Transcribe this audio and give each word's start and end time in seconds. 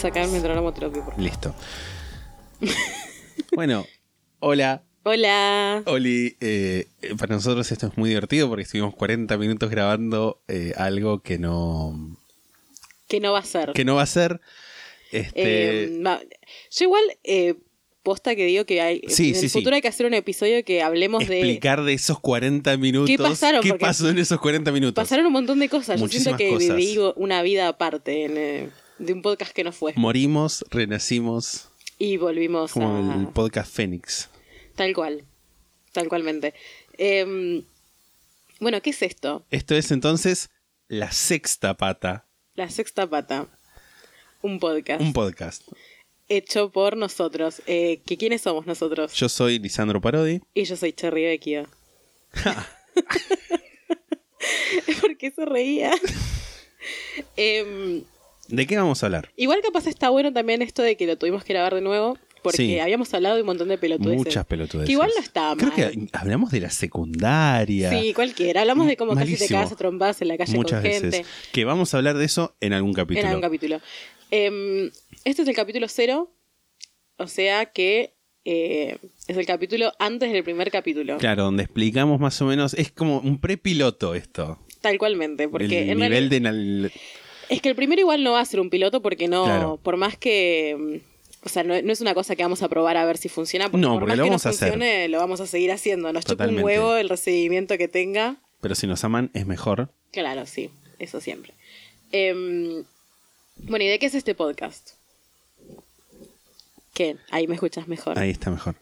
Sacar 0.00 0.24
el 0.24 0.30
metrónomo 0.30 0.72
te 0.72 0.80
lo 0.80 0.90
pido, 0.90 1.04
por 1.04 1.14
favor. 1.14 1.24
Listo. 1.24 1.54
bueno, 3.54 3.86
hola. 4.38 4.82
Hola. 5.02 5.82
Oli, 5.86 6.36
eh, 6.40 6.86
para 7.18 7.34
nosotros 7.34 7.70
esto 7.72 7.86
es 7.86 7.96
muy 7.96 8.10
divertido 8.10 8.48
porque 8.48 8.62
estuvimos 8.64 8.94
40 8.94 9.36
minutos 9.38 9.70
grabando 9.70 10.42
eh, 10.48 10.72
algo 10.76 11.22
que 11.22 11.38
no, 11.38 12.16
¿Qué 13.08 13.18
no 13.20 13.32
va 13.32 13.38
a 13.40 13.44
ser? 13.44 13.72
que 13.72 13.84
no 13.84 13.94
va 13.96 14.02
a 14.02 14.06
ser. 14.06 14.40
Este, 15.10 15.84
Eh, 15.84 16.00
yo 16.70 16.84
igual, 16.84 17.02
posta 18.02 18.34
que 18.36 18.44
digo 18.46 18.64
que 18.66 18.80
hay, 18.80 19.00
Sí, 19.08 19.30
en 19.30 19.34
sí, 19.34 19.44
el 19.44 19.50
sí. 19.50 19.58
futuro 19.58 19.74
hay 19.74 19.82
que 19.82 19.88
hacer 19.88 20.06
un 20.06 20.14
episodio 20.14 20.62
que 20.64 20.82
hablemos 20.82 21.26
de... 21.26 21.38
explicar 21.40 21.82
de 21.82 21.94
esos 21.94 22.20
40 22.20 22.76
minutos. 22.76 23.08
¿Qué 23.10 23.18
pasaron? 23.18 23.62
¿Qué 23.62 23.74
pasó 23.74 24.08
en 24.08 24.18
esos 24.18 24.38
40 24.40 24.70
minutos? 24.72 24.94
Pasaron 25.02 25.26
un 25.26 25.32
montón 25.32 25.58
de 25.60 25.68
cosas. 25.68 26.00
Yo 26.00 26.08
siento 26.08 26.30
Muchísimas 26.32 26.38
que 26.38 26.50
cosas. 26.50 26.76
viví 26.76 26.98
una 27.16 27.42
vida 27.42 27.68
aparte 27.68 28.24
en, 28.24 28.70
de 29.00 29.12
un 29.14 29.22
podcast 29.22 29.52
que 29.52 29.64
no 29.64 29.72
fue. 29.72 29.94
Morimos, 29.96 30.64
renacimos, 30.70 31.68
Y 31.98 32.18
volvimos 32.18 32.72
como 32.72 33.10
a... 33.10 33.14
el 33.16 33.26
podcast 33.28 33.74
Fénix. 33.74 34.28
Tal 34.76 34.92
cual. 34.94 35.24
Tal 35.92 36.08
cualmente. 36.08 36.54
Em, 36.98 37.64
bueno, 38.60 38.80
¿qué 38.82 38.90
es 38.90 39.02
esto? 39.02 39.44
Esto 39.50 39.74
es 39.74 39.90
entonces 39.90 40.50
la 40.88 41.10
sexta 41.12 41.76
pata, 41.76 42.26
La 42.54 42.68
Sexta 42.68 43.08
Pata. 43.08 43.46
Un 44.42 44.58
podcast 44.58 45.00
un 45.00 45.12
podcast. 45.12 45.62
hecho 46.28 46.70
por 46.70 46.96
nosotros. 46.96 47.62
Eh, 47.66 48.00
¿que 48.06 48.16
¿Quiénes 48.16 48.42
somos 48.42 48.66
nosotros? 48.66 49.12
Yo 49.14 49.28
soy 49.28 49.58
Lisandro 49.58 50.00
Parodi. 50.00 50.40
Y 50.54 50.64
yo 50.64 50.76
soy 50.76 50.92
Cherry 50.92 51.24
Vecchio. 51.24 51.66
¿Por 55.00 55.16
qué 55.16 55.30
se 55.30 55.44
reía? 55.46 55.92
Em, 57.36 58.04
¿De 58.50 58.66
qué 58.66 58.76
vamos 58.76 59.02
a 59.02 59.06
hablar? 59.06 59.30
igual 59.36 59.60
capaz 59.62 59.86
está 59.86 60.10
bueno 60.10 60.32
también 60.32 60.62
esto 60.62 60.82
de 60.82 60.96
que 60.96 61.06
lo 61.06 61.16
tuvimos 61.18 61.44
que 61.44 61.52
grabar 61.52 61.74
de 61.74 61.80
nuevo. 61.80 62.18
Porque 62.42 62.56
Sí. 62.56 62.78
habíamos 62.78 63.12
hablado 63.12 63.34
de 63.34 63.42
un 63.42 63.46
montón 63.48 63.68
de 63.68 63.76
pelotudeces. 63.76 64.16
Muchas 64.16 64.46
pelotudeces. 64.46 64.86
Que 64.86 64.92
igual 64.92 65.10
no 65.14 65.22
estaba 65.22 65.54
Creo 65.58 65.74
que 65.74 66.08
hablamos 66.14 66.50
de 66.50 66.60
la 66.60 66.70
secundaria. 66.70 67.90
Sí, 67.90 68.14
cualquiera. 68.14 68.62
Hablamos 68.62 68.86
de 68.86 68.96
cómo 68.96 69.14
casi 69.14 69.36
te 69.36 69.46
cagas 69.46 69.72
a 69.72 69.76
trompadas 69.76 70.22
en 70.22 70.28
la 70.28 70.38
calle 70.38 70.54
Muchas 70.56 70.80
con 70.80 70.90
gente. 70.90 71.06
veces. 71.18 71.26
Que 71.52 71.66
vamos 71.66 71.92
a 71.92 71.98
hablar 71.98 72.16
de 72.16 72.24
eso 72.24 72.56
en 72.60 72.72
algún 72.72 72.94
capítulo. 72.94 73.20
En 73.20 73.26
algún 73.26 73.42
capítulo. 73.42 73.80
Em, 74.30 74.90
este 75.26 75.42
es 75.42 75.48
el 75.48 75.54
capítulo 75.54 75.86
cero. 75.88 76.32
O 77.18 77.26
sea 77.26 77.66
que 77.66 78.14
eh, 78.46 78.96
es 79.28 79.36
el 79.36 79.44
capítulo 79.44 79.92
antes 79.98 80.32
del 80.32 80.42
primer 80.42 80.70
capítulo. 80.70 81.18
Claro, 81.18 81.42
donde 81.44 81.64
explicamos 81.64 82.20
más 82.20 82.40
o 82.40 82.46
menos. 82.46 82.72
Es 82.72 82.90
como 82.90 83.18
un 83.18 83.38
prepiloto 83.38 84.14
esto. 84.14 84.58
Tal 84.80 84.96
cualmente. 84.96 85.46
Porque 85.46 85.82
el 85.82 85.90
en 85.90 85.98
nivel 85.98 86.30
realidad- 86.30 86.52
de. 86.54 86.90
Es 87.50 87.60
que 87.60 87.68
el 87.68 87.74
primero 87.76 88.00
igual 88.00 88.22
no 88.24 88.32
va 88.32 88.40
a 88.40 88.44
ser 88.44 88.60
un 88.60 88.70
piloto 88.70 89.02
porque 89.02 89.28
no. 89.28 89.44
Claro. 89.44 89.78
Por 89.82 89.96
más 89.96 90.16
que. 90.16 90.76
mm, 90.78 91.46
O 91.46 91.48
sea, 91.48 91.62
no, 91.64 91.80
no 91.82 91.92
es 91.92 92.00
una 92.00 92.14
cosa 92.14 92.36
que 92.36 92.42
vamos 92.42 92.62
a 92.62 92.68
probar 92.68 92.96
a 92.96 93.04
ver 93.04 93.16
si 93.18 93.28
funciona. 93.28 93.66
Porque 93.70 93.80
No, 93.82 93.92
por 93.94 94.00
porque 94.00 94.10
más 94.12 94.18
lo 94.18 94.24
que 94.24 94.30
vamos 94.30 94.44
no 94.44 94.48
a 94.48 94.50
hacer. 94.52 94.68
funcione, 94.70 95.08
lo 95.08 95.18
vamos 95.18 95.40
a 95.40 95.46
seguir 95.46 95.72
haciendo. 95.72 96.12
Nos 96.12 96.24
chupa 96.24 96.46
un 96.46 96.58
huevo 96.62 96.96
el 96.96 97.08
recibimiento 97.08 97.76
que 97.78 97.88
tenga. 97.88 98.36
Pero 98.60 98.74
si 98.74 98.86
nos 98.86 99.02
aman, 99.04 99.30
es 99.34 99.46
mejor. 99.46 99.90
Claro, 100.12 100.46
sí, 100.46 100.70
eso 100.98 101.20
siempre. 101.20 101.54
Em, 102.12 102.84
bueno, 103.64 103.84
¿y 103.84 103.88
de 103.88 103.98
qué 103.98 104.06
es 104.06 104.14
este 104.14 104.34
podcast? 104.34 104.90
¿Qué? 106.94 107.16
Ahí 107.30 107.46
me 107.46 107.54
escuchas 107.54 107.88
mejor. 107.88 108.18
Ahí 108.18 108.30
está 108.30 108.50
mejor. 108.50 108.74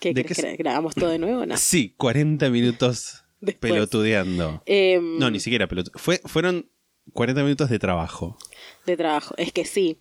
¿Qué 0.00 0.14
¿de 0.14 0.22
crees 0.24 0.36
qué 0.38 0.42
que 0.44 0.52
es? 0.52 0.58
grabamos 0.58 0.94
todo 0.94 1.10
de 1.10 1.18
nuevo? 1.18 1.44
No. 1.44 1.56
Sí, 1.56 1.94
40 1.96 2.48
minutos 2.50 3.24
Después. 3.40 3.72
pelotudeando. 3.72 4.62
Em, 4.66 5.18
No, 5.18 5.30
ni 5.30 5.40
siquiera 5.40 5.66
pelotudeando. 5.66 5.98
Fue, 5.98 6.20
fueron 6.24 6.66
40 7.12 7.42
minutos 7.42 7.70
de 7.70 7.78
trabajo. 7.78 8.36
De 8.86 8.96
trabajo. 8.96 9.34
Es 9.36 9.52
que 9.52 9.64
sí. 9.64 9.98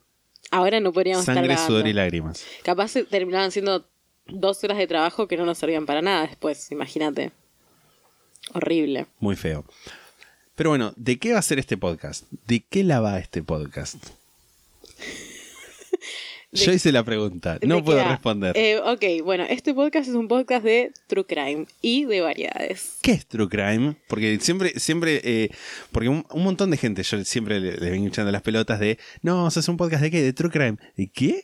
Ahora 0.52 0.80
no 0.80 0.94
podríamos 0.94 1.22
estar 1.22 1.36
Sangre, 1.36 1.58
sudor 1.58 1.88
y 1.88 1.94
lágrimas. 1.94 2.46
Capaz 2.64 2.94
terminaban 3.10 3.52
siendo 3.52 3.86
dos 4.28 4.64
horas 4.64 4.78
de 4.78 4.88
trabajo 4.88 5.28
que 5.28 5.38
no 5.38 5.46
nos 5.46 5.58
servían 5.58 5.86
para 5.86 6.02
nada 6.02 6.28
después, 6.28 6.72
imagínate. 6.72 7.32
Horrible. 8.54 9.08
Muy 9.20 9.36
feo. 9.36 9.66
Pero 10.56 10.70
bueno, 10.72 10.94
¿de 10.96 11.20
qué 11.20 11.34
va 11.34 11.40
a 11.40 11.44
ser 11.44 11.60
este 11.60 11.78
podcast? 11.78 12.26
¿De 12.48 12.64
qué 12.68 12.84
la 12.84 13.00
va 13.00 13.20
este 13.20 13.44
podcast? 13.44 13.98
Yo 16.54 16.72
hice 16.72 16.94
la 16.94 17.04
pregunta, 17.04 17.60
¿De 17.60 17.68
no 17.68 17.84
puedo 17.84 18.02
responder. 18.08 18.56
Eh, 18.58 18.80
ok, 18.80 19.24
bueno, 19.26 19.44
este 19.50 19.74
podcast 19.74 20.08
es 20.08 20.16
un 20.16 20.30
podcast 20.30 20.64
de 20.64 20.92
True 21.08 21.26
Crime 21.26 21.66
y 21.82 22.06
de 22.06 22.22
variedades. 22.22 23.00
¿Qué 23.02 23.12
es 23.12 23.26
True 23.28 23.50
Crime? 23.50 23.96
Porque 24.08 24.40
siempre, 24.40 24.80
siempre, 24.80 25.20
eh, 25.26 25.50
porque 25.92 26.08
un, 26.08 26.26
un 26.32 26.44
montón 26.44 26.72
de 26.72 26.78
gente, 26.78 27.04
yo 27.04 27.24
siempre 27.26 27.60
le, 27.60 27.76
le 27.76 27.90
vengo 27.92 28.08
echando 28.08 28.32
las 28.32 28.42
pelotas 28.44 28.80
de, 28.80 28.98
no, 29.22 29.46
es 29.50 29.68
un 29.68 29.76
podcast 29.76 30.02
de 30.02 30.10
qué, 30.10 30.22
de 30.22 30.32
True 30.32 30.50
Crime. 30.50 30.78
¿De 30.96 31.08
qué? 31.08 31.44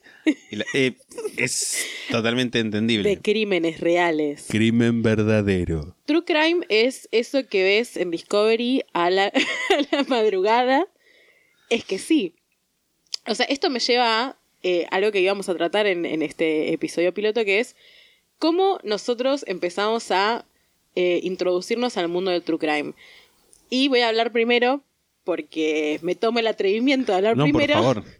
La- 0.52 0.66
eh, 0.74 0.94
es 1.36 1.86
totalmente 2.10 2.60
entendible. 2.60 3.10
De 3.10 3.22
crímenes 3.22 3.82
reales. 3.82 4.46
Crimen 4.48 5.04
verdadero. 5.04 5.98
True 6.06 6.24
Crime 6.24 6.66
es 6.70 7.10
eso 7.12 7.46
que 7.48 7.62
ves 7.64 7.98
en 7.98 8.10
Discovery 8.10 8.84
a 8.94 9.10
la, 9.10 9.26
a 9.92 9.96
la 9.96 10.04
madrugada. 10.06 10.86
Es 11.70 11.84
que 11.84 12.00
sí. 12.00 12.36
O 13.28 13.36
sea, 13.36 13.46
esto 13.48 13.70
me 13.70 13.80
lleva 13.80 14.24
a 14.28 14.38
eh, 14.64 14.88
algo 14.92 15.12
que 15.12 15.20
íbamos 15.20 15.50
a 15.50 15.56
tratar 15.56 15.88
en, 15.88 16.06
en 16.06 16.22
este 16.22 16.72
episodio 16.74 17.14
piloto, 17.14 17.44
que 17.46 17.60
es 17.60 17.76
cómo 18.40 18.80
nosotros 18.84 19.44
empezamos 19.48 20.12
a 20.12 20.46
eh, 20.96 21.20
introducirnos 21.24 21.98
al 21.98 22.08
mundo 22.08 22.32
del 22.32 22.44
True 22.44 22.60
Crime. 22.60 22.94
Y 23.70 23.88
voy 23.88 24.02
a 24.02 24.10
hablar 24.10 24.32
primero, 24.32 24.84
porque 25.24 26.00
me 26.02 26.16
tomo 26.16 26.40
el 26.40 26.48
atrevimiento 26.48 27.12
de 27.12 27.18
hablar 27.18 27.38
No, 27.38 27.44
primero. 27.46 27.76
por 27.76 27.84
favor. 27.84 28.04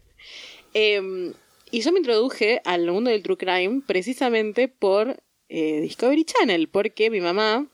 Eh, 0.76 1.32
y 1.70 1.82
yo 1.82 1.92
me 1.92 1.98
introduje 1.98 2.60
al 2.64 2.90
mundo 2.90 3.10
del 3.10 3.22
True 3.22 3.36
Crime 3.36 3.82
precisamente 3.86 4.66
por 4.66 5.22
eh, 5.48 5.80
Discovery 5.82 6.24
Channel, 6.24 6.68
porque 6.68 7.10
mi 7.10 7.20
mamá 7.20 7.68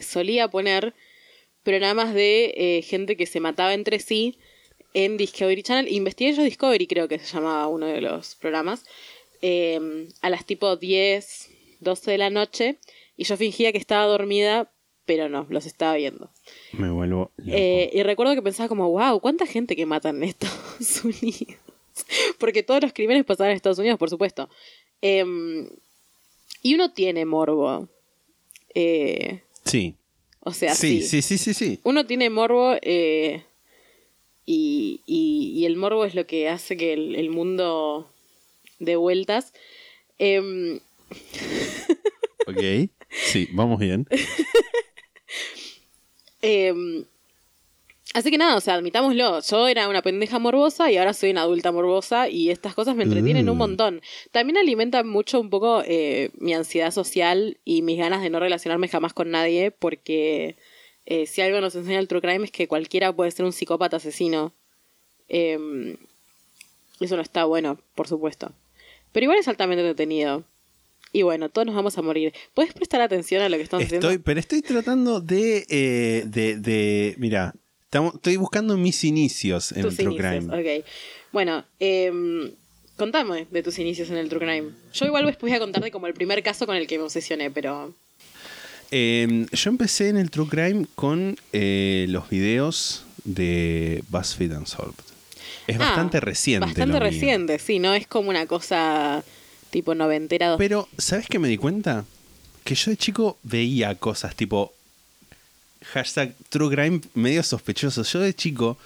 solía 0.00 0.48
poner 0.48 0.94
programas 1.62 2.12
de 2.12 2.82
gente 2.84 3.16
que 3.16 3.26
se 3.26 3.38
mataba 3.38 3.74
entre 3.74 4.00
sí 4.00 4.36
en 4.94 5.16
Discovery 5.16 5.62
Channel. 5.62 5.92
Investigation 5.92 6.44
Discovery 6.44 6.86
creo 6.86 7.08
que 7.08 7.18
se 7.18 7.26
llamaba 7.34 7.66
uno 7.68 7.86
de 7.86 8.00
los 8.00 8.34
programas. 8.36 8.84
eh, 9.42 10.08
a 10.20 10.28
las 10.30 10.44
tipo 10.44 10.76
10, 10.76 11.50
12 11.80 12.10
de 12.10 12.18
la 12.18 12.30
noche. 12.30 12.76
Y 13.16 13.24
yo 13.24 13.36
fingía 13.36 13.72
que 13.72 13.78
estaba 13.78 14.04
dormida, 14.04 14.70
pero 15.06 15.28
no, 15.28 15.46
los 15.50 15.66
estaba 15.66 15.94
viendo. 15.96 16.30
Me 16.72 16.90
vuelvo 16.90 17.30
loco. 17.36 17.52
Eh, 17.52 17.90
y 17.92 18.02
recuerdo 18.02 18.34
que 18.34 18.42
pensaba 18.42 18.68
como, 18.68 18.90
wow, 18.90 19.20
¿cuánta 19.20 19.46
gente 19.46 19.76
que 19.76 19.86
matan 19.86 20.16
en 20.16 20.24
Estados 20.24 21.00
Unidos? 21.04 21.56
Porque 22.38 22.62
todos 22.62 22.82
los 22.82 22.92
crímenes 22.92 23.24
pasaban 23.24 23.50
en 23.50 23.56
Estados 23.56 23.78
Unidos, 23.78 23.98
por 23.98 24.08
supuesto. 24.10 24.48
Em, 25.02 25.68
y 26.62 26.74
uno 26.74 26.92
tiene 26.92 27.24
morbo. 27.24 27.88
Eh, 28.74 29.40
sí. 29.64 29.94
o 30.40 30.52
sea, 30.52 30.74
sí, 30.74 31.02
sí. 31.02 31.22
sí, 31.22 31.38
sí, 31.38 31.38
sí, 31.38 31.54
sí. 31.54 31.80
Uno 31.84 32.06
tiene 32.06 32.30
morbo 32.30 32.76
eh, 32.82 33.42
y, 34.46 35.00
y- 35.06 35.52
y 35.56 35.66
el 35.66 35.76
morbo 35.76 36.04
es 36.04 36.14
lo 36.14 36.26
que 36.26 36.48
hace 36.48 36.76
que 36.76 36.92
el, 36.92 37.14
el 37.16 37.30
mundo 37.30 38.10
dé 38.78 38.96
vueltas. 38.96 39.52
Em, 40.18 40.80
Ok. 42.46 42.90
Sí, 43.10 43.48
vamos 43.52 43.78
bien. 43.78 44.06
Eh, 46.42 47.04
así 48.14 48.30
que 48.30 48.38
nada, 48.38 48.56
o 48.56 48.60
sea, 48.60 48.74
admitámoslo. 48.74 49.40
Yo 49.42 49.68
era 49.68 49.88
una 49.88 50.02
pendeja 50.02 50.38
morbosa 50.38 50.90
y 50.90 50.96
ahora 50.96 51.12
soy 51.12 51.30
una 51.30 51.42
adulta 51.42 51.70
morbosa 51.70 52.28
y 52.28 52.50
estas 52.50 52.74
cosas 52.74 52.96
me 52.96 53.04
entretienen 53.04 53.48
un 53.48 53.56
Mm. 53.56 53.58
montón. 53.58 54.02
También 54.30 54.56
alimenta 54.56 55.04
mucho 55.04 55.40
un 55.40 55.50
poco 55.50 55.82
eh, 55.86 56.30
mi 56.38 56.54
ansiedad 56.54 56.90
social 56.92 57.58
y 57.64 57.82
mis 57.82 57.98
ganas 57.98 58.22
de 58.22 58.30
no 58.30 58.40
relacionarme 58.40 58.88
jamás 58.88 59.12
con 59.12 59.30
nadie 59.30 59.70
porque 59.70 60.56
eh, 61.10 61.26
si 61.26 61.42
algo 61.42 61.60
nos 61.60 61.74
enseña 61.74 61.98
el 61.98 62.08
true 62.08 62.22
crime 62.22 62.44
es 62.46 62.50
que 62.50 62.66
cualquiera 62.68 63.12
puede 63.12 63.30
ser 63.32 63.44
un 63.44 63.52
psicópata 63.52 63.96
asesino. 63.98 64.54
Eh, 65.28 65.96
eso 67.00 67.16
no 67.16 67.22
está 67.22 67.44
bueno, 67.44 67.78
por 67.94 68.08
supuesto. 68.08 68.52
Pero 69.12 69.24
igual 69.24 69.38
es 69.38 69.48
altamente 69.48 69.82
entretenido. 69.82 70.44
Y 71.12 71.22
bueno, 71.22 71.48
todos 71.48 71.66
nos 71.66 71.74
vamos 71.74 71.98
a 71.98 72.02
morir. 72.02 72.32
¿Puedes 72.54 72.72
prestar 72.72 73.00
atención 73.00 73.42
a 73.42 73.48
lo 73.48 73.56
que 73.56 73.64
estamos 73.64 73.82
Estoy, 73.84 73.98
haciendo? 73.98 74.22
pero 74.24 74.38
estoy 74.40 74.62
tratando 74.62 75.20
de, 75.20 75.66
eh, 75.68 76.22
de, 76.26 76.56
de- 76.56 77.14
Mira, 77.18 77.54
Estamos- 77.84 78.14
estoy 78.14 78.36
buscando 78.36 78.76
mis 78.76 79.02
inicios 79.02 79.72
en 79.72 79.82
tus 79.82 79.98
el 79.98 80.04
True 80.06 80.14
inicios. 80.14 80.44
Crime. 80.46 80.78
Ok. 80.78 80.84
Bueno, 81.32 81.64
em, 81.80 82.52
contame 82.96 83.48
de 83.50 83.62
tus 83.64 83.80
inicios 83.80 84.08
en 84.10 84.16
el 84.18 84.28
True 84.28 84.38
Crime. 84.46 84.70
Yo 84.92 85.06
igual 85.06 85.26
después 85.26 85.50
voy 85.50 85.56
a 85.56 85.58
contarte 85.58 85.90
como 85.90 86.06
el 86.06 86.14
primer 86.14 86.40
caso 86.44 86.66
con 86.66 86.76
el 86.76 86.86
que 86.86 86.98
me 86.98 87.04
obsesioné, 87.04 87.50
pero... 87.50 87.92
Eh, 88.90 89.46
yo 89.52 89.70
empecé 89.70 90.08
en 90.08 90.16
el 90.16 90.30
True 90.30 90.48
Crime 90.48 90.86
con 90.94 91.36
eh, 91.52 92.06
los 92.08 92.28
videos 92.28 93.04
de 93.24 94.02
BuzzFeed 94.08 94.56
Unsolved. 94.56 94.94
Es 95.66 95.76
Ah, 95.76 95.80
bastante 95.80 96.20
reciente. 96.20 96.66
Bastante 96.66 96.92
lo 96.92 96.98
mío. 97.00 97.10
reciente, 97.10 97.58
sí, 97.58 97.78
no 97.78 97.94
es 97.94 98.06
como 98.06 98.30
una 98.30 98.46
cosa 98.46 99.22
tipo 99.70 99.94
noventera. 99.94 100.48
dos- 100.48 100.58
Pero, 100.58 100.88
¿sabes 100.98 101.26
qué 101.28 101.38
me 101.38 101.46
di 101.48 101.56
cuenta? 101.56 102.04
Que 102.64 102.74
yo 102.74 102.90
de 102.90 102.96
chico 102.96 103.38
veía 103.44 103.94
cosas 103.94 104.34
tipo 104.34 104.72
hashtag 105.92 106.34
True 106.48 106.74
Crime 106.74 107.00
medio 107.14 107.42
sospechosos. 107.42 108.12
Yo 108.12 108.20
de 108.20 108.34
chico 108.34 108.76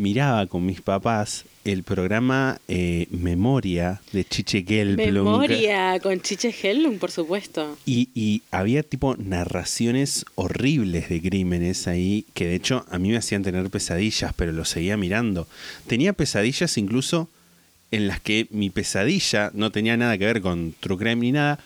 miraba 0.00 0.46
con 0.46 0.64
mis 0.64 0.80
papás 0.80 1.44
el 1.64 1.82
programa 1.82 2.58
eh, 2.68 3.06
Memoria 3.10 4.00
de 4.12 4.24
Chiche 4.24 4.64
Gelblum. 4.66 5.26
Memoria 5.26 6.00
con 6.00 6.20
Chiche 6.22 6.54
Hellum, 6.62 6.98
por 6.98 7.10
supuesto. 7.10 7.76
Y, 7.84 8.08
y 8.14 8.42
había 8.50 8.82
tipo 8.82 9.14
narraciones 9.16 10.24
horribles 10.36 11.10
de 11.10 11.20
crímenes 11.20 11.86
ahí 11.86 12.24
que 12.32 12.46
de 12.46 12.54
hecho 12.54 12.86
a 12.90 12.98
mí 12.98 13.10
me 13.10 13.18
hacían 13.18 13.42
tener 13.42 13.68
pesadillas, 13.68 14.32
pero 14.34 14.52
lo 14.52 14.64
seguía 14.64 14.96
mirando. 14.96 15.46
Tenía 15.86 16.14
pesadillas 16.14 16.78
incluso 16.78 17.28
en 17.90 18.08
las 18.08 18.20
que 18.20 18.46
mi 18.50 18.70
pesadilla 18.70 19.50
no 19.52 19.70
tenía 19.70 19.98
nada 19.98 20.16
que 20.16 20.24
ver 20.24 20.40
con 20.40 20.74
True 20.80 20.96
Crime 20.96 21.16
ni 21.16 21.32
nada, 21.32 21.58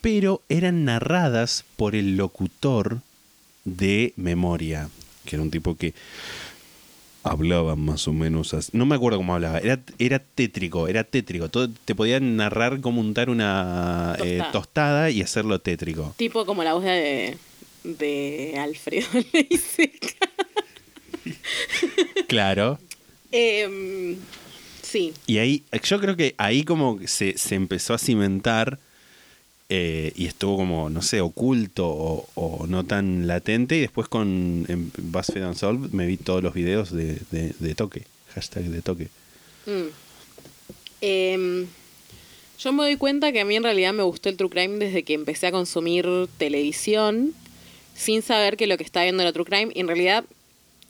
pero 0.00 0.42
eran 0.48 0.84
narradas 0.84 1.64
por 1.76 1.96
el 1.96 2.16
locutor 2.16 3.00
de 3.64 4.12
Memoria, 4.16 4.88
que 5.24 5.36
era 5.36 5.42
un 5.42 5.50
tipo 5.50 5.76
que 5.76 5.92
hablaba 7.22 7.76
más 7.76 8.08
o 8.08 8.12
menos 8.12 8.54
así. 8.54 8.70
No 8.74 8.86
me 8.86 8.94
acuerdo 8.94 9.18
cómo 9.18 9.34
hablaba, 9.34 9.58
era, 9.58 9.80
era 9.98 10.18
tétrico, 10.18 10.88
era 10.88 11.04
tétrico. 11.04 11.48
Todo, 11.48 11.68
te 11.84 11.94
podían 11.94 12.36
narrar 12.36 12.80
cómo 12.80 13.00
untar 13.00 13.30
una 13.30 14.16
eh, 14.22 14.42
Tostada. 14.52 15.10
y 15.10 15.22
hacerlo 15.22 15.60
tétrico. 15.60 16.14
Tipo 16.16 16.46
como 16.46 16.64
la 16.64 16.74
voz 16.74 16.84
de, 16.84 17.36
de 17.84 18.54
Alfredo 18.58 19.06
Leiseca. 19.32 20.28
Claro. 22.28 22.78
Em, 23.32 24.16
sí, 24.82 25.12
Y 25.26 25.38
ahí, 25.38 25.62
yo 25.84 26.00
creo 26.00 26.16
que 26.16 26.34
ahí 26.38 26.64
como 26.64 26.98
se, 27.06 27.36
se 27.38 27.54
empezó 27.54 27.94
a 27.94 27.98
cimentar 27.98 28.78
eh, 29.72 30.12
y 30.16 30.26
estuvo 30.26 30.56
como, 30.56 30.90
no 30.90 31.00
sé, 31.00 31.20
oculto 31.20 31.86
o, 31.88 32.28
o 32.34 32.66
no 32.66 32.84
tan 32.84 33.26
latente. 33.26 33.76
Y 33.76 33.80
después 33.80 34.08
con 34.08 34.66
en 34.68 34.90
BuzzFeed 34.98 35.46
Unsolved 35.46 35.92
me 35.92 36.06
vi 36.06 36.16
todos 36.16 36.42
los 36.42 36.52
videos 36.54 36.90
de, 36.92 37.18
de- 37.30 37.54
de 37.58 37.74
toque. 37.74 38.02
Hashtag 38.34 38.64
de 38.64 38.82
toque. 38.82 39.08
Mm. 39.66 39.88
Em, 41.00 41.66
yo 42.58 42.72
me 42.72 42.82
doy 42.82 42.96
cuenta 42.96 43.32
que 43.32 43.40
a 43.40 43.44
mí 43.44 43.56
en 43.56 43.62
realidad 43.62 43.92
me 43.92 44.02
gustó 44.02 44.28
el 44.28 44.36
True 44.36 44.50
Crime 44.50 44.78
desde 44.84 45.02
que 45.02 45.14
empecé 45.14 45.46
a 45.46 45.52
consumir 45.52 46.06
televisión 46.36 47.32
sin 47.94 48.22
saber 48.22 48.56
que 48.56 48.66
lo 48.66 48.76
que 48.76 48.84
estaba 48.84 49.04
viendo 49.04 49.22
era 49.22 49.32
True 49.32 49.44
Crime. 49.46 49.72
Y 49.74 49.80
en 49.80 49.86
realidad, 49.86 50.24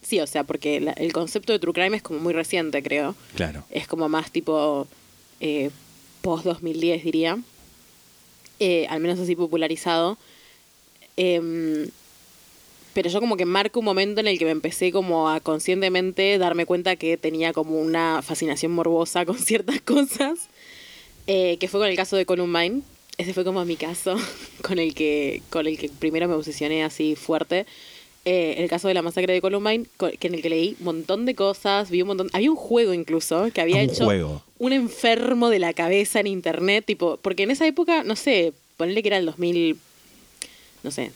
sí, 0.03 0.21
o 0.21 0.27
sea, 0.27 0.45
porque 0.45 0.81
la- 0.81 0.93
el 0.93 1.13
concepto 1.13 1.53
de 1.53 1.59
True 1.59 1.73
Crime 1.75 1.97
es 1.97 2.03
como 2.03 2.19
muy 2.21 2.33
reciente, 2.33 2.83
creo. 2.83 3.15
Claro. 3.37 3.63
Es 3.71 3.87
como 3.87 4.09
más 4.09 4.31
tipo 4.33 4.87
eh, 5.41 5.71
post-2010, 6.23 7.03
diría. 7.05 7.39
Eh, 8.61 8.87
al 8.91 9.01
menos 9.01 9.19
así 9.19 9.35
popularizado. 9.35 10.19
Em, 11.17 11.89
pero 12.93 13.09
yo 13.09 13.21
como 13.21 13.37
que 13.37 13.47
marco 13.47 13.81
un 13.81 13.87
momento 13.87 14.21
en 14.21 14.27
el 14.29 14.39
que 14.39 14.45
me 14.45 14.51
empecé 14.51 14.93
como 14.93 15.31
a 15.31 15.41
conscientemente 15.41 16.37
darme 16.39 16.67
cuenta 16.67 16.97
que 16.97 17.17
tenía 17.17 17.53
como 17.53 17.81
una 17.81 18.21
fascinación 18.23 18.73
morbosa 18.73 19.25
con 19.27 19.39
ciertas 19.39 19.81
cosas. 19.81 20.49
eh, 21.27 21.57
que 21.59 21.69
fue 21.69 21.81
con 21.81 21.89
el 21.89 21.97
caso 21.97 22.17
de 22.17 22.27
Columbine. 22.27 22.83
Ese 23.19 23.35
fue 23.35 23.45
como 23.45 23.65
mi 23.65 23.77
caso 23.77 24.17
con 24.63 24.79
el 24.79 24.95
que, 24.95 25.43
con 25.51 25.67
el 25.67 25.79
que 25.79 25.89
primero 25.89 26.29
me 26.29 26.35
obsesioné 26.35 26.85
así 26.85 27.17
fuerte. 27.17 27.67
Eh, 28.27 28.57
el 28.59 28.69
caso 28.69 28.87
de 28.87 28.93
la 28.95 29.01
masacre 29.03 29.33
de 29.33 29.41
Columbine, 29.41 29.87
co- 29.97 30.11
que 30.19 30.29
en 30.29 30.35
el 30.35 30.43
que 30.43 30.51
leí 30.51 30.77
un 30.81 30.85
montón 30.85 31.25
de 31.25 31.35
cosas, 31.35 31.91
vi 31.91 32.03
un 32.03 32.09
montón... 32.09 32.29
Había 32.35 32.51
un 32.51 32.57
juego 32.57 32.93
incluso 32.93 33.49
que 33.53 33.61
había 33.63 33.77
Un 33.77 33.83
hecho 33.91 34.05
juego. 34.05 34.43
un 34.59 34.73
enfermo 34.75 35.49
de 35.49 35.59
la 35.59 35.73
cabeza 35.73 36.21
en 36.21 36.27
internet, 36.27 36.85
tipo, 36.85 37.17
porque 37.23 37.45
en 37.45 37.51
esa 37.51 37.67
época, 37.67 38.03
no 38.05 38.17
sé, 38.17 38.53
ponerle 38.77 39.03
que 39.03 39.09
era 39.09 39.17
el 39.17 39.25
2000, 39.25 39.79
no 40.83 40.91
sé, 40.91 41.13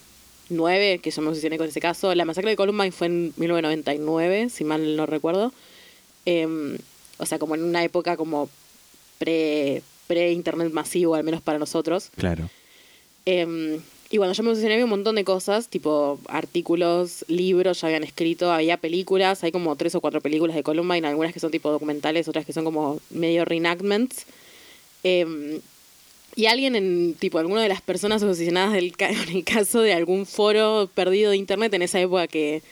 9, 0.48 0.98
que 1.00 1.10
yo 1.10 1.20
me 1.20 1.28
obsesioné 1.28 1.58
con 1.58 1.68
ese 1.68 1.80
caso. 1.80 2.14
La 2.14 2.24
masacre 2.24 2.50
de 2.50 2.56
Columbine 2.56 2.90
fue 2.92 3.08
en 3.08 3.34
1999, 3.36 4.48
si 4.48 4.64
mal 4.64 4.96
no 4.96 5.04
recuerdo. 5.04 5.52
Em, 6.24 6.78
o 7.18 7.26
sea, 7.26 7.38
como 7.38 7.54
en 7.54 7.62
una 7.64 7.84
época 7.84 8.16
como 8.16 8.48
pre, 9.18 9.82
pre-internet 10.06 10.72
masivo, 10.72 11.14
al 11.14 11.24
menos 11.24 11.42
para 11.42 11.58
nosotros. 11.58 12.10
Claro. 12.16 12.48
Em, 13.26 13.80
y 14.10 14.18
bueno, 14.18 14.32
yo 14.32 14.42
me 14.42 14.50
obsesioné 14.50 14.82
un 14.84 14.90
montón 14.90 15.16
de 15.16 15.24
cosas, 15.24 15.68
tipo 15.68 16.18
artículos, 16.28 17.24
libros, 17.28 17.80
ya 17.80 17.88
habían 17.88 18.04
escrito, 18.04 18.52
había 18.52 18.76
películas, 18.76 19.42
hay 19.44 19.50
como 19.52 19.74
tres 19.76 19.94
o 19.94 20.00
cuatro 20.00 20.20
películas 20.20 20.54
de 20.56 20.62
Columbine, 20.62 21.06
algunas 21.08 21.32
que 21.32 21.40
son 21.40 21.50
tipo 21.50 21.70
documentales, 21.70 22.28
otras 22.28 22.44
que 22.46 22.52
son 22.52 22.64
como 22.64 23.00
medio 23.10 23.44
reenactments. 23.44 24.26
Em, 25.02 25.60
y 26.36 26.46
alguien 26.46 26.74
en, 26.76 27.14
tipo, 27.14 27.38
alguna 27.38 27.62
de 27.62 27.68
las 27.68 27.80
personas 27.82 28.22
obsesionadas 28.22 28.72
del 28.72 28.96
ca- 28.96 29.10
en 29.28 29.28
el 29.36 29.44
caso 29.44 29.80
de 29.80 29.92
algún 29.92 30.26
foro 30.26 30.88
perdido 30.94 31.30
de 31.30 31.36
internet 31.36 31.72
en 31.74 31.82
esa 31.82 32.00
época 32.00 32.26
que 32.26 32.62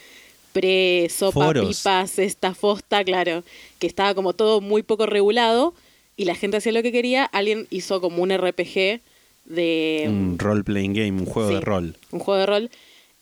pre-sopa, 0.53 1.33
pipas, 1.69 2.19
esta 2.19 2.55
fosta, 2.55 3.05
claro, 3.05 3.43
que 3.79 3.87
estaba 3.87 4.15
como 4.15 4.33
todo 4.35 4.61
muy 4.61 4.83
poco 4.83 5.07
regulado 5.07 5.75
y 6.17 6.25
la 6.27 6.35
gente 6.35 6.59
hacía 6.59 6.73
lo 6.73 6.83
que 6.83 6.93
quería, 6.93 7.25
alguien 7.25 7.67
hizo 7.71 8.01
como 8.01 8.23
un 8.23 8.31
RPG 8.33 9.01
de 9.45 10.05
Un 10.09 10.39
role-playing 10.39 10.93
game, 10.95 11.13
un 11.21 11.27
juego 11.27 11.49
sí, 11.49 11.55
de 11.57 11.61
rol. 11.61 11.97
un 12.11 12.19
juego 12.21 12.39
de 12.41 12.47
rol 12.47 12.71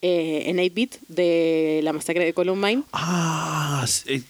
eh, 0.03 0.45
en 0.47 0.59
8-bit 0.59 0.97
de 1.09 1.81
la 1.83 1.93
masacre 1.93 2.25
de 2.25 2.33
Columbine. 2.33 2.83
Ah, 2.93 3.85
eh, 4.07 4.23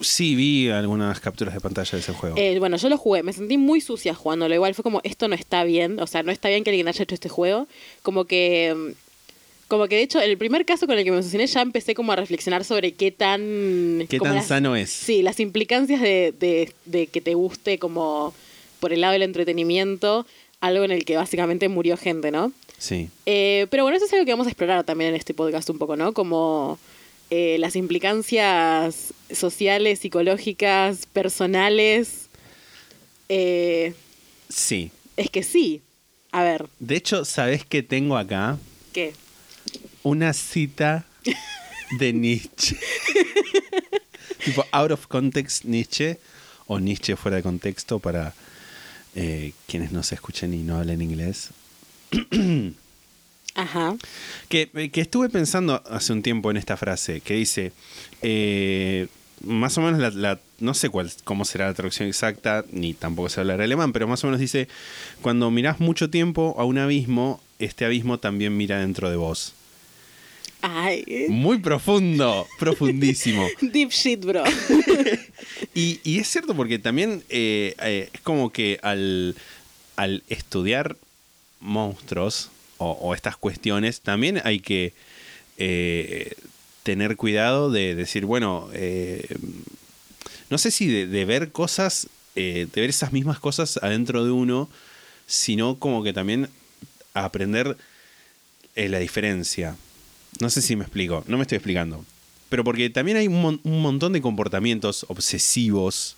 sí, 0.00 0.34
vi 0.34 0.68
algunas 0.70 1.20
capturas 1.20 1.52
de 1.54 1.60
pantalla 1.60 1.90
de 1.90 1.98
ese 1.98 2.12
juego. 2.12 2.36
Eh, 2.38 2.58
bueno, 2.58 2.76
yo 2.76 2.88
lo 2.88 2.96
jugué, 2.98 3.22
me 3.22 3.32
sentí 3.32 3.58
muy 3.58 3.80
sucia 3.80 4.14
jugándolo. 4.14 4.54
Igual 4.54 4.74
fue 4.74 4.82
como, 4.82 5.00
esto 5.04 5.28
no 5.28 5.34
está 5.34 5.64
bien, 5.64 6.00
o 6.00 6.06
sea, 6.06 6.22
no 6.22 6.32
está 6.32 6.48
bien 6.48 6.64
que 6.64 6.70
alguien 6.70 6.88
haya 6.88 7.02
hecho 7.02 7.14
este 7.14 7.28
juego. 7.28 7.66
Como 8.02 8.24
que, 8.24 8.74
mm, 8.74 8.92
como 9.68 9.86
que 9.86 9.96
de 9.96 10.02
hecho, 10.02 10.18
el 10.20 10.38
primer 10.38 10.64
caso 10.64 10.86
con 10.86 10.96
el 10.96 11.04
que 11.04 11.10
me 11.10 11.18
obsesioné 11.18 11.46
ya 11.46 11.60
empecé 11.60 11.94
como 11.94 12.12
a 12.12 12.16
reflexionar 12.16 12.64
sobre 12.64 12.92
qué 12.92 13.10
tan... 13.10 14.06
¿Qué 14.08 14.18
tan 14.18 14.36
las- 14.36 14.46
sano 14.46 14.76
es? 14.76 14.88
Sí, 14.90 15.20
las 15.22 15.40
implicancias 15.40 16.00
de, 16.00 16.32
de, 16.38 16.72
de 16.86 17.06
que 17.08 17.20
te 17.20 17.34
guste 17.34 17.78
como 17.78 18.32
por 18.80 18.92
el 18.94 19.02
lado 19.02 19.12
del 19.12 19.22
entretenimiento, 19.24 20.24
algo 20.60 20.84
en 20.84 20.90
el 20.90 21.04
que 21.04 21.16
básicamente 21.16 21.68
murió 21.68 21.96
gente, 21.96 22.30
¿no? 22.30 22.52
Sí. 22.78 23.08
Eh, 23.26 23.66
pero 23.70 23.82
bueno, 23.84 23.96
eso 23.96 24.06
es 24.06 24.12
algo 24.12 24.24
que 24.24 24.32
vamos 24.32 24.46
a 24.46 24.50
explorar 24.50 24.84
también 24.84 25.10
en 25.10 25.16
este 25.16 25.34
podcast 25.34 25.68
un 25.70 25.78
poco, 25.78 25.96
¿no? 25.96 26.12
Como 26.12 26.78
eh, 27.30 27.56
las 27.58 27.76
implicancias 27.76 29.12
sociales, 29.32 29.98
psicológicas, 30.00 31.06
personales. 31.06 32.28
Eh, 33.28 33.94
Sí. 34.48 34.90
es 35.16 35.28
que 35.30 35.42
sí. 35.42 35.82
A 36.32 36.42
ver, 36.42 36.66
De 36.78 36.96
hecho, 36.96 37.24
¿sabes 37.24 37.64
qué 37.64 37.82
tengo 37.82 38.16
acá? 38.16 38.58
¿qué? 38.92 39.12
Una 40.02 40.32
cita 40.32 41.04
de 41.98 42.12
Nietzsche. 42.12 42.76
tipo, 44.44 44.64
out 44.72 44.90
of 44.90 45.06
context 45.06 45.64
Nietzsche. 45.64 46.18
O 46.66 46.78
Nietzsche 46.80 47.16
fuera 47.16 47.38
de 47.38 47.42
contexto 47.42 47.98
para 47.98 48.34
eh, 49.14 49.52
quienes 49.66 49.92
no 49.92 50.02
se 50.02 50.14
escuchen 50.14 50.54
y 50.54 50.58
no 50.58 50.76
hablen 50.76 51.02
inglés. 51.02 51.50
Ajá. 53.54 53.96
Que, 54.48 54.90
que 54.92 55.00
estuve 55.00 55.28
pensando 55.28 55.82
hace 55.90 56.12
un 56.12 56.22
tiempo 56.22 56.50
en 56.50 56.56
esta 56.56 56.76
frase 56.76 57.20
que 57.20 57.34
dice, 57.34 57.72
eh, 58.22 59.08
más 59.42 59.76
o 59.78 59.80
menos 59.82 59.98
la, 60.00 60.10
la- 60.10 60.40
no 60.60 60.74
sé 60.74 60.88
cuál, 60.90 61.10
cómo 61.24 61.44
será 61.44 61.66
la 61.66 61.74
traducción 61.74 62.08
exacta, 62.08 62.64
ni 62.70 62.94
tampoco 62.94 63.28
sé 63.28 63.40
hablar 63.40 63.60
alemán, 63.60 63.92
pero 63.92 64.06
más 64.06 64.22
o 64.22 64.28
menos 64.28 64.40
dice, 64.40 64.68
cuando 65.22 65.50
mirás 65.50 65.80
mucho 65.80 66.08
tiempo 66.10 66.54
a 66.58 66.64
un 66.64 66.78
abismo, 66.78 67.40
este 67.58 67.84
abismo 67.84 68.18
también 68.18 68.56
mira 68.56 68.78
dentro 68.78 69.10
de 69.10 69.16
vos. 69.16 69.54
Ay. 70.60 71.26
Muy 71.28 71.58
profundo, 71.58 72.46
profundísimo. 72.58 73.46
Deep 73.60 73.90
shit, 73.90 74.24
bro. 74.24 74.42
Y, 75.78 76.18
es 76.18 76.28
cierto 76.28 76.56
porque 76.56 76.80
también 76.80 77.22
eh, 77.28 77.76
eh, 77.80 78.10
es 78.12 78.20
como 78.22 78.50
que 78.50 78.80
al, 78.82 79.36
al 79.94 80.24
estudiar 80.28 80.96
monstruos 81.60 82.50
o, 82.78 83.14
estas 83.14 83.36
cuestiones, 83.36 84.00
también 84.00 84.40
hay 84.44 84.58
que 84.58 84.92
eh, 85.56 86.34
tener 86.82 87.16
cuidado 87.16 87.70
de 87.70 87.94
decir, 87.94 88.24
bueno, 88.24 88.68
no 90.50 90.58
sé 90.58 90.72
si 90.72 90.88
de, 90.88 91.06
de 91.06 91.24
ver 91.24 91.52
cosas, 91.52 92.08
de 92.34 92.68
ver 92.74 92.90
esas 92.90 93.12
mismas 93.12 93.38
cosas 93.38 93.78
adentro 93.80 94.24
de 94.24 94.32
uno, 94.32 94.68
sino 95.28 95.78
como 95.78 96.02
que 96.02 96.12
también 96.12 96.48
aprender 97.14 97.76
la 98.74 98.98
diferencia. 98.98 99.76
No 100.40 100.50
sé 100.50 100.60
si 100.60 100.74
me 100.74 100.84
explico, 100.84 101.24
no 101.28 101.36
me 101.36 101.42
estoy 101.42 101.56
explicando. 101.56 102.04
Pero 102.48 102.64
porque 102.64 102.90
también 102.90 103.16
hay 103.18 103.28
un, 103.28 103.40
mon- 103.42 103.60
un 103.64 103.82
montón 103.82 104.12
de 104.12 104.20
comportamientos 104.22 105.04
obsesivos 105.08 106.16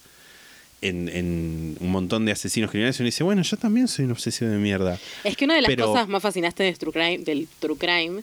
en, 0.83 1.09
en 1.09 1.77
un 1.81 1.91
montón 1.91 2.25
de 2.25 2.33
asesinos 2.33 2.71
criminales. 2.71 2.99
Y 2.99 3.03
uno 3.03 3.07
dice, 3.07 3.25
bueno, 3.25 3.43
yo 3.43 3.57
también 3.57 3.89
soy 3.89 4.05
un 4.07 4.13
obsesivo 4.13 4.51
de 4.51 4.57
mierda. 4.59 4.99
Es 5.25 5.37
que 5.37 5.45
una 5.45 5.55
de 5.57 5.63
las 5.63 5.69
Pero- 5.69 5.87
cosas 5.87 6.09
más 6.09 6.23
fascinantes 6.23 6.67
del 6.67 6.79
true, 6.79 6.93
crime, 6.93 7.19
del 7.19 7.49
true 7.59 7.77
crime 7.77 8.23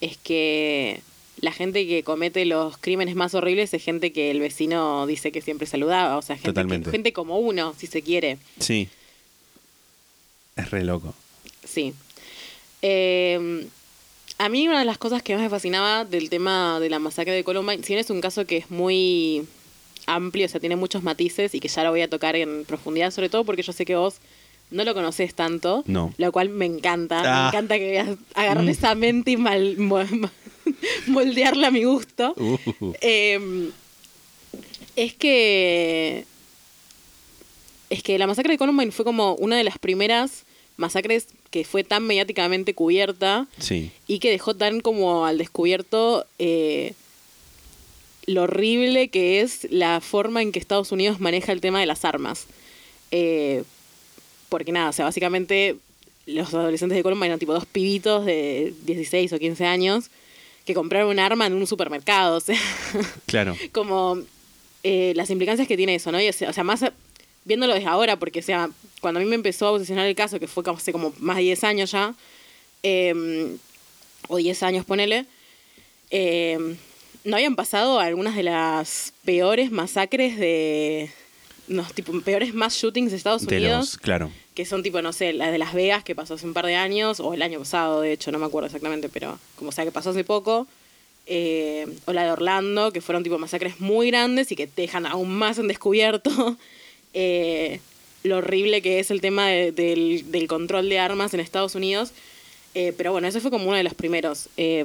es 0.00 0.16
que 0.16 1.00
la 1.40 1.52
gente 1.52 1.86
que 1.86 2.02
comete 2.02 2.44
los 2.44 2.78
crímenes 2.78 3.14
más 3.14 3.34
horribles 3.34 3.72
es 3.74 3.82
gente 3.82 4.12
que 4.12 4.30
el 4.30 4.40
vecino 4.40 5.06
dice 5.06 5.32
que 5.32 5.40
siempre 5.40 5.66
saludaba. 5.66 6.16
O 6.18 6.22
sea, 6.22 6.36
gente, 6.36 6.64
que- 6.66 6.90
gente 6.90 7.12
como 7.12 7.38
uno, 7.38 7.74
si 7.78 7.86
se 7.86 8.02
quiere. 8.02 8.38
Sí. 8.60 8.88
Es 10.56 10.70
re 10.70 10.84
loco. 10.84 11.14
Sí. 11.64 11.94
Eh, 12.82 13.66
a 14.38 14.48
mí 14.48 14.68
una 14.68 14.78
de 14.78 14.84
las 14.84 14.98
cosas 14.98 15.22
que 15.22 15.34
más 15.34 15.42
me 15.42 15.50
fascinaba 15.50 16.04
del 16.04 16.30
tema 16.30 16.78
de 16.80 16.88
la 16.90 16.98
masacre 16.98 17.32
de 17.32 17.44
Columbine, 17.44 17.82
si 17.82 17.88
bien 17.94 18.00
es 18.00 18.10
un 18.10 18.20
caso 18.20 18.46
que 18.46 18.58
es 18.58 18.70
muy 18.70 19.46
amplio, 20.06 20.46
o 20.46 20.48
sea, 20.48 20.60
tiene 20.60 20.76
muchos 20.76 21.02
matices 21.02 21.54
y 21.54 21.60
que 21.60 21.68
ya 21.68 21.84
lo 21.84 21.90
voy 21.90 22.00
a 22.02 22.08
tocar 22.08 22.36
en 22.36 22.64
profundidad, 22.64 23.10
sobre 23.10 23.28
todo 23.28 23.44
porque 23.44 23.62
yo 23.62 23.72
sé 23.72 23.84
que 23.84 23.96
vos 23.96 24.16
no 24.70 24.84
lo 24.84 24.94
conocés 24.94 25.34
tanto, 25.34 25.82
No. 25.86 26.12
lo 26.18 26.30
cual 26.32 26.50
me 26.50 26.66
encanta, 26.66 27.22
me 27.22 27.28
Ah. 27.28 27.48
encanta 27.48 27.78
que 27.78 27.90
veas- 27.90 28.18
agarrar 28.34 28.64
Mm. 28.64 28.68
esa 28.68 28.94
mente 28.94 29.30
y 29.32 29.36
mal, 29.36 29.76
mo- 29.78 29.98
moldearla 31.06 31.68
a 31.68 31.70
mi 31.70 31.84
gusto. 31.84 32.34
Uh. 32.36 32.92
Eh, 33.00 33.70
es 34.96 35.14
que. 35.14 36.24
Es 37.90 38.02
que 38.02 38.18
la 38.18 38.26
masacre 38.26 38.52
de 38.52 38.58
Columbine 38.58 38.92
fue 38.92 39.04
como 39.06 39.34
una 39.36 39.56
de 39.56 39.64
las 39.64 39.78
primeras 39.78 40.44
masacres 40.76 41.28
que 41.50 41.64
fue 41.64 41.82
tan 41.84 42.06
mediáticamente 42.06 42.74
cubierta 42.74 43.46
Sí. 43.58 43.90
y 44.06 44.18
que 44.18 44.30
dejó 44.30 44.54
tan 44.54 44.80
como 44.80 45.24
al 45.26 45.38
descubierto 45.38 46.26
eh, 46.38 46.92
lo 48.26 48.42
horrible 48.42 49.08
que 49.08 49.40
es 49.40 49.66
la 49.70 50.00
forma 50.00 50.42
en 50.42 50.52
que 50.52 50.58
Estados 50.58 50.92
Unidos 50.92 51.20
maneja 51.20 51.52
el 51.52 51.60
tema 51.62 51.80
de 51.80 51.86
las 51.86 52.04
armas. 52.04 52.46
Eh, 53.10 53.62
porque 54.50 54.72
nada, 54.72 54.90
o 54.90 54.92
sea, 54.92 55.06
básicamente 55.06 55.76
los 56.26 56.52
adolescentes 56.52 56.96
de 56.96 57.02
Columbine 57.02 57.28
eran 57.28 57.38
tipo 57.38 57.54
dos 57.54 57.64
pibitos 57.64 58.26
de 58.26 58.74
16 58.84 59.32
o 59.32 59.38
15 59.38 59.64
años 59.64 60.10
que 60.66 60.74
compraron 60.74 61.08
un 61.08 61.18
arma 61.18 61.46
en 61.46 61.54
un 61.54 61.66
supermercado, 61.66 62.36
o 62.36 62.40
sea, 62.40 62.58
Claro. 63.24 63.56
como 63.72 64.18
eh, 64.82 65.14
las 65.16 65.30
implicancias 65.30 65.66
que 65.66 65.78
tiene 65.78 65.94
eso, 65.94 66.12
¿no? 66.12 66.20
Y, 66.20 66.28
o 66.28 66.32
sea, 66.34 66.62
más 66.64 66.84
viéndolo 67.48 67.74
desde 67.74 67.88
ahora, 67.88 68.16
porque 68.18 68.38
o 68.38 68.42
sea, 68.42 68.70
cuando 69.00 69.18
a 69.18 69.22
mí 69.22 69.28
me 69.28 69.34
empezó 69.34 69.66
a 69.66 69.72
obsesionar 69.72 70.06
el 70.06 70.14
caso, 70.14 70.38
que 70.38 70.46
fue 70.46 70.62
hace 70.66 70.92
como 70.92 71.12
más 71.18 71.38
de 71.38 71.42
10 71.44 71.64
años 71.64 71.90
ya, 71.90 72.14
eh, 72.84 73.56
o 74.28 74.36
10 74.36 74.62
años 74.62 74.84
ponele, 74.84 75.24
eh, 76.10 76.76
no 77.24 77.36
habían 77.36 77.56
pasado 77.56 77.98
algunas 77.98 78.36
de 78.36 78.44
las 78.44 79.12
peores 79.24 79.70
masacres 79.70 80.38
de... 80.38 81.10
No, 81.66 81.84
tipo, 81.94 82.18
peores 82.22 82.54
mass 82.54 82.76
shootings 82.76 83.10
de 83.10 83.16
Estados 83.18 83.44
De 83.44 83.58
Unidos 83.58 83.78
los, 83.78 83.98
claro. 83.98 84.30
que 84.54 84.64
son 84.64 84.82
tipo, 84.82 85.02
no 85.02 85.12
sé, 85.12 85.34
la 85.34 85.50
de 85.50 85.58
Las 85.58 85.74
Vegas 85.74 86.02
que 86.02 86.14
pasó 86.14 86.34
hace 86.34 86.46
un 86.46 86.54
par 86.54 86.64
de 86.64 86.76
años, 86.76 87.20
o 87.20 87.34
el 87.34 87.42
año 87.42 87.58
pasado, 87.58 88.00
de 88.00 88.12
hecho, 88.12 88.32
no 88.32 88.38
me 88.38 88.46
acuerdo 88.46 88.66
exactamente, 88.66 89.10
pero 89.10 89.38
como 89.56 89.70
sea 89.70 89.84
que 89.84 89.92
pasó 89.92 90.10
hace 90.10 90.24
poco, 90.24 90.66
eh, 91.26 91.86
o 92.06 92.14
la 92.14 92.24
de 92.24 92.30
Orlando, 92.30 92.90
que 92.90 93.02
fueron 93.02 93.22
tipo 93.22 93.36
masacres 93.36 93.80
muy 93.80 94.06
grandes 94.06 94.50
y 94.50 94.56
que 94.56 94.66
te 94.66 94.80
dejan 94.80 95.04
aún 95.04 95.28
más 95.28 95.58
en 95.58 95.68
descubierto 95.68 96.30
eh, 97.20 97.80
lo 98.22 98.38
horrible 98.38 98.80
que 98.82 99.00
es 99.00 99.10
el 99.10 99.20
tema 99.20 99.48
de- 99.48 99.72
del, 99.72 100.30
del 100.30 100.46
control 100.46 100.88
de 100.88 100.98
armas 100.98 101.34
en 101.34 101.40
Estados 101.40 101.74
Unidos. 101.74 102.12
Eh, 102.74 102.92
pero 102.96 103.10
bueno, 103.12 103.26
ese 103.26 103.40
fue 103.40 103.50
como 103.50 103.66
uno 103.66 103.76
de 103.76 103.82
los 103.82 103.94
primeros. 103.94 104.48
Eh, 104.56 104.84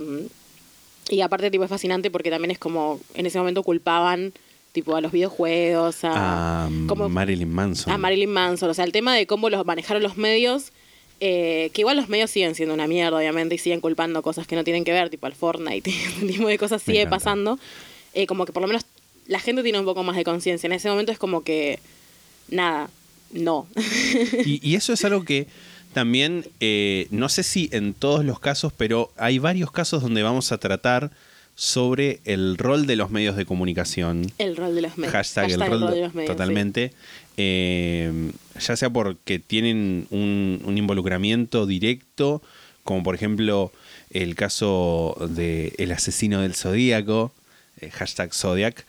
y 1.09 1.21
aparte, 1.21 1.51
tipo, 1.51 1.63
es 1.63 1.69
fascinante 1.69 2.09
porque 2.09 2.29
también 2.29 2.51
es 2.51 2.57
como, 2.57 2.99
en 3.13 3.25
ese 3.25 3.37
momento 3.37 3.61
culpaban, 3.61 4.33
tipo, 4.71 4.95
a 4.95 5.01
los 5.01 5.11
videojuegos, 5.11 6.03
a... 6.03 6.65
A 6.65 6.69
como- 6.87 7.09
Marilyn 7.09 7.49
Manson. 7.51 7.91
a 7.93 7.97
Marilyn 7.97 8.31
Manson. 8.31 8.69
O 8.69 8.73
sea, 8.73 8.85
el 8.85 8.91
tema 8.91 9.13
de 9.15 9.27
cómo 9.27 9.49
los 9.49 9.65
manejaron 9.65 10.01
los 10.01 10.17
medios, 10.17 10.71
eh, 11.19 11.69
que 11.73 11.81
igual 11.81 11.97
los 11.97 12.09
medios 12.09 12.31
siguen 12.31 12.55
siendo 12.55 12.73
una 12.73 12.87
mierda, 12.87 13.17
obviamente, 13.17 13.55
y 13.55 13.57
siguen 13.57 13.81
culpando 13.81 14.21
cosas 14.23 14.47
que 14.47 14.55
no 14.55 14.63
tienen 14.63 14.83
que 14.85 14.91
ver, 14.93 15.09
tipo 15.09 15.25
al 15.27 15.33
Fortnite, 15.35 15.89
ese 16.17 16.25
tipo 16.25 16.47
de 16.47 16.57
cosas 16.57 16.81
sigue 16.81 17.05
pasando. 17.07 17.59
Como 18.27 18.45
que 18.45 18.53
por 18.53 18.61
lo 18.61 18.67
menos 18.67 18.85
la 19.27 19.39
gente 19.39 19.63
tiene 19.63 19.79
un 19.79 19.85
poco 19.85 20.03
más 20.03 20.15
de 20.15 20.23
conciencia. 20.23 20.67
En 20.67 20.73
ese 20.73 20.89
momento 20.89 21.11
es 21.11 21.17
como 21.19 21.43
que, 21.43 21.79
nada, 22.49 22.89
no. 23.31 23.67
Y, 24.45 24.59
y 24.67 24.75
eso 24.75 24.93
es 24.93 25.03
algo 25.05 25.23
que 25.23 25.47
también, 25.93 26.45
eh, 26.59 27.07
no 27.11 27.29
sé 27.29 27.43
si 27.43 27.69
en 27.71 27.93
todos 27.93 28.25
los 28.25 28.39
casos, 28.39 28.73
pero 28.75 29.11
hay 29.17 29.39
varios 29.39 29.71
casos 29.71 30.01
donde 30.01 30.23
vamos 30.23 30.51
a 30.51 30.57
tratar 30.57 31.11
sobre 31.55 32.19
el 32.25 32.57
rol 32.57 32.87
de 32.87 32.95
los 32.95 33.11
medios 33.11 33.35
de 33.35 33.45
comunicación. 33.45 34.31
el 34.39 34.55
rol 34.57 34.73
de 34.73 34.81
los 34.81 34.97
medios. 34.97 35.13
Hashtag, 35.13 35.51
el 35.51 35.59
rol, 35.59 35.69
de 35.69 36.01
los 36.01 36.13
medios. 36.13 36.13
sí. 36.13 36.25
totalmente. 36.25 36.93
Eh, 37.37 38.31
ya 38.59 38.75
sea 38.75 38.89
porque 38.89 39.39
tienen 39.39 40.07
un, 40.09 40.61
un 40.65 40.77
involucramiento 40.77 41.65
directo, 41.65 42.41
como 42.83 43.03
por 43.03 43.15
ejemplo 43.15 43.71
el 44.09 44.35
caso 44.35 45.15
de 45.29 45.73
El 45.77 45.91
asesino 45.91 46.41
del 46.41 46.55
zodíaco, 46.55 47.31
eh, 47.79 47.89
hashtag 47.91 48.33
Zodiac, 48.33 48.85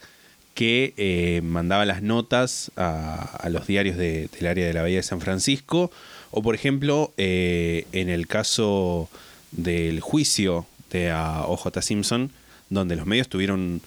que 0.55 0.95
eh, 0.97 1.41
mandaba 1.43 1.85
las 1.85 2.03
notas 2.03 2.71
a, 2.77 3.49
los 3.51 3.67
diarios 3.67 3.97
de- 3.97 4.29
del 4.29 4.47
área 4.47 4.67
de 4.67 4.73
la 4.73 4.83
Bahía 4.83 4.99
de 4.99 5.03
San 5.03 5.21
Francisco, 5.21 5.91
o 6.31 6.43
por 6.43 6.55
ejemplo 6.55 7.13
eh, 7.17 7.87
en 7.93 8.09
el 8.09 8.27
caso 8.27 9.09
del 9.53 10.01
juicio 10.01 10.67
de 10.91 11.13
OJ 11.13 11.81
Simpson, 11.83 12.31
donde 12.71 12.97
los 12.97 13.07
medios 13.07 13.29
tuvieron 13.29 13.81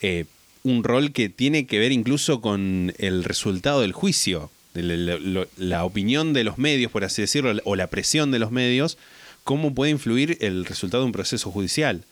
eh, 0.00 0.24
un 0.64 0.84
rol 0.84 1.12
que 1.12 1.28
tiene 1.28 1.66
que 1.66 1.78
ver 1.78 1.92
incluso 1.92 2.40
con 2.40 2.92
el 2.98 3.24
resultado 3.24 3.80
del 3.80 3.92
juicio, 3.92 4.50
la- 4.74 5.46
la 5.56 5.84
opinión 5.84 6.32
de 6.32 6.44
los 6.44 6.58
medios, 6.58 6.90
por 6.90 7.04
así 7.04 7.22
decirlo, 7.22 7.52
o 7.64 7.76
la 7.76 7.86
presión 7.88 8.30
de 8.30 8.38
los 8.38 8.50
medios, 8.50 8.98
cómo 9.44 9.74
puede 9.74 9.90
influir 9.92 10.38
el 10.40 10.64
resultado 10.64 11.02
de 11.02 11.06
un 11.06 11.12
proceso 11.12 11.50
judicial. 11.50 12.04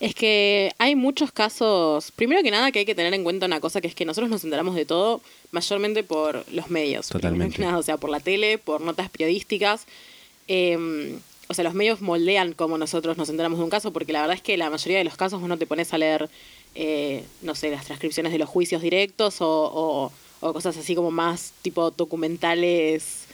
Es 0.00 0.14
que 0.14 0.72
hay 0.78 0.94
muchos 0.94 1.32
casos, 1.32 2.10
primero 2.12 2.42
que 2.42 2.50
nada 2.50 2.70
que 2.72 2.80
hay 2.80 2.84
que 2.86 2.94
tener 2.94 3.12
en 3.14 3.24
cuenta 3.24 3.46
una 3.46 3.60
cosa, 3.60 3.80
que 3.80 3.88
es 3.88 3.94
que 3.94 4.04
nosotros 4.04 4.30
nos 4.30 4.44
enteramos 4.44 4.74
de 4.74 4.84
todo 4.84 5.20
mayormente 5.50 6.02
por 6.02 6.44
los 6.52 6.70
medios. 6.70 7.08
Totalmente. 7.08 7.60
nada, 7.62 7.78
o 7.78 7.82
sea, 7.82 7.96
por 7.96 8.10
la 8.10 8.20
tele, 8.20 8.58
por 8.58 8.80
notas 8.80 9.08
periodísticas. 9.10 9.86
Eh, 10.46 11.18
o 11.50 11.54
sea, 11.54 11.64
los 11.64 11.74
medios 11.74 12.00
moldean 12.02 12.52
cómo 12.52 12.76
nosotros 12.76 13.16
nos 13.16 13.28
enteramos 13.30 13.58
de 13.58 13.64
un 13.64 13.70
caso, 13.70 13.92
porque 13.92 14.12
la 14.12 14.20
verdad 14.20 14.36
es 14.36 14.42
que 14.42 14.56
la 14.56 14.68
mayoría 14.70 14.98
de 14.98 15.04
los 15.04 15.16
casos 15.16 15.40
vos 15.40 15.48
no 15.48 15.56
te 15.56 15.66
pones 15.66 15.92
a 15.94 15.98
leer, 15.98 16.28
eh, 16.74 17.24
no 17.42 17.54
sé, 17.54 17.70
las 17.70 17.86
transcripciones 17.86 18.32
de 18.32 18.38
los 18.38 18.48
juicios 18.48 18.82
directos 18.82 19.40
o, 19.40 19.48
o- 19.48 20.12
o 20.40 20.52
cosas 20.52 20.76
así 20.76 20.94
como 20.94 21.10
más 21.10 21.52
tipo 21.62 21.90
documentales. 21.90 23.24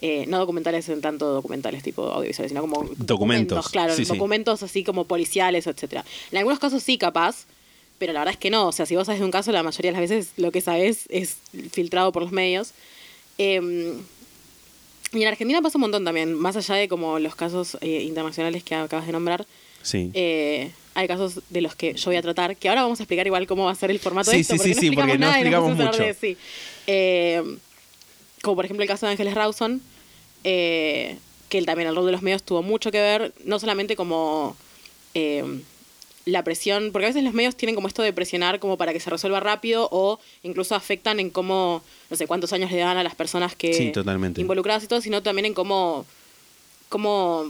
Eh, 0.00 0.24
no 0.28 0.38
documentales 0.38 0.88
en 0.88 1.00
tanto 1.00 1.32
documentales 1.32 1.82
tipo 1.82 2.02
audiovisuales, 2.04 2.50
sino 2.50 2.60
como 2.60 2.84
Documentos, 2.96 3.68
claro, 3.68 3.94
sí, 3.94 4.04
sí. 4.04 4.12
documentos 4.12 4.62
así 4.62 4.84
como 4.84 5.04
policiales, 5.04 5.66
etcétera. 5.66 6.04
En 6.30 6.38
algunos 6.38 6.58
casos 6.58 6.82
sí, 6.82 6.98
capaz, 6.98 7.46
pero 7.98 8.12
la 8.12 8.20
verdad 8.20 8.32
es 8.34 8.38
que 8.38 8.50
no. 8.50 8.68
O 8.68 8.72
sea, 8.72 8.86
si 8.86 8.96
vos 8.96 9.06
sabes 9.06 9.20
de 9.20 9.24
un 9.24 9.30
caso, 9.30 9.50
la 9.52 9.62
mayoría 9.62 9.92
de 9.92 9.98
las 10.00 10.10
veces 10.10 10.32
lo 10.36 10.50
que 10.52 10.60
sabes 10.60 11.04
es 11.08 11.36
filtrado 11.72 12.12
por 12.12 12.22
los 12.22 12.32
medios. 12.32 12.72
Eh, 13.38 13.94
y 15.12 15.22
en 15.22 15.28
Argentina 15.28 15.62
pasa 15.62 15.78
un 15.78 15.82
montón 15.82 16.04
también, 16.04 16.34
más 16.34 16.56
allá 16.56 16.74
de 16.74 16.88
como 16.88 17.18
los 17.20 17.36
casos 17.36 17.78
eh, 17.80 18.02
internacionales 18.02 18.64
que 18.64 18.74
acabas 18.74 19.06
de 19.06 19.12
nombrar. 19.12 19.46
Sí. 19.82 20.10
eh, 20.14 20.70
hay 20.94 21.08
casos 21.08 21.40
de 21.50 21.60
los 21.60 21.74
que 21.74 21.92
yo 21.94 22.04
voy 22.06 22.16
a 22.16 22.22
tratar, 22.22 22.56
que 22.56 22.68
ahora 22.68 22.82
vamos 22.82 23.00
a 23.00 23.02
explicar 23.02 23.26
igual 23.26 23.46
cómo 23.48 23.64
va 23.64 23.72
a 23.72 23.74
ser 23.74 23.90
el 23.90 23.98
formato 23.98 24.30
Sí, 24.30 24.36
de 24.38 24.40
esto, 24.42 24.54
sí, 24.54 24.58
porque 24.74 24.74
sí, 24.80 24.90
no 24.90 25.06
no 25.06 25.16
nada 25.18 25.38
y 25.38 25.40
explicamos 25.40 25.70
vamos 25.70 25.84
a 25.84 25.88
hablar 25.88 26.00
mucho. 26.00 26.04
de- 26.04 26.14
sí. 26.14 26.36
Como 28.44 28.56
por 28.56 28.66
ejemplo 28.66 28.82
el 28.82 28.88
caso 28.88 29.06
de 29.06 29.12
Ángeles 29.12 29.34
Rawson, 29.34 29.80
eh, 30.44 31.16
que 31.48 31.56
él 31.58 31.64
también 31.66 31.88
el 31.88 31.96
rol 31.96 32.04
de 32.06 32.12
los 32.12 32.20
medios 32.22 32.42
tuvo 32.42 32.62
mucho 32.62 32.92
que 32.92 33.00
ver, 33.00 33.32
no 33.44 33.58
solamente 33.58 33.96
como 33.96 34.54
eh, 35.14 35.62
la 36.26 36.44
presión, 36.44 36.90
porque 36.92 37.06
a 37.06 37.08
veces 37.08 37.22
los 37.24 37.32
medios 37.32 37.56
tienen 37.56 37.74
como 37.74 37.88
esto 37.88 38.02
de 38.02 38.12
presionar 38.12 38.60
como 38.60 38.76
para 38.76 38.92
que 38.92 39.00
se 39.00 39.08
resuelva 39.08 39.40
rápido 39.40 39.88
o 39.90 40.20
incluso 40.42 40.74
afectan 40.74 41.20
en 41.20 41.30
cómo, 41.30 41.82
no 42.10 42.16
sé 42.16 42.26
cuántos 42.26 42.52
años 42.52 42.70
le 42.70 42.78
dan 42.78 42.98
a 42.98 43.02
las 43.02 43.14
personas 43.14 43.56
que 43.56 43.72
Sí, 43.72 43.92
totalmente. 43.92 44.40
involucradas 44.42 44.84
y 44.84 44.88
todo, 44.88 45.00
sino 45.00 45.22
también 45.22 45.46
en 45.46 45.54
cómo, 45.54 46.04
cómo 46.90 47.46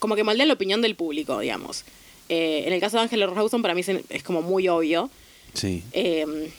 como 0.00 0.14
que 0.16 0.24
moldean 0.24 0.48
la 0.48 0.54
opinión 0.54 0.80
del 0.82 0.94
público, 0.96 1.38
digamos. 1.40 1.84
Eh, 2.28 2.64
en 2.66 2.72
el 2.72 2.80
caso 2.80 2.96
de 2.96 3.04
Ángeles 3.04 3.30
Rawson 3.30 3.62
para 3.62 3.74
mí 3.74 3.80
es, 3.80 3.88
es 3.88 4.22
como 4.22 4.42
muy 4.42 4.68
obvio. 4.68 5.10
Sí. 5.54 5.82
Eh, 5.92 6.50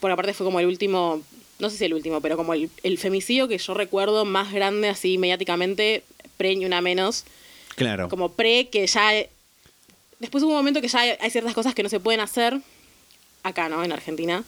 por 0.00 0.10
aparte 0.10 0.34
fue 0.34 0.44
como 0.46 0.60
el 0.60 0.66
último, 0.66 1.22
no 1.58 1.70
sé 1.70 1.76
si 1.78 1.84
el 1.86 1.94
último, 1.94 2.20
pero 2.20 2.36
como 2.36 2.52
el, 2.54 2.68
el 2.82 2.98
femicidio 2.98 3.48
que 3.48 3.58
yo 3.58 3.74
recuerdo 3.74 4.24
más 4.24 4.52
grande 4.52 4.88
así 4.88 5.18
mediáticamente, 5.18 6.02
pre 6.36 6.54
ni 6.56 6.64
una 6.66 6.80
menos, 6.80 7.24
Claro. 7.76 8.08
como 8.08 8.32
pre 8.32 8.68
que 8.68 8.86
ya... 8.86 9.10
Después 10.18 10.42
hubo 10.44 10.50
un 10.52 10.56
momento 10.56 10.80
que 10.80 10.88
ya 10.88 11.00
hay, 11.00 11.10
hay 11.20 11.30
ciertas 11.30 11.52
cosas 11.54 11.74
que 11.74 11.82
no 11.82 11.88
se 11.90 12.00
pueden 12.00 12.20
hacer 12.20 12.58
acá, 13.42 13.68
¿no? 13.68 13.84
En 13.84 13.92
Argentina. 13.92 14.44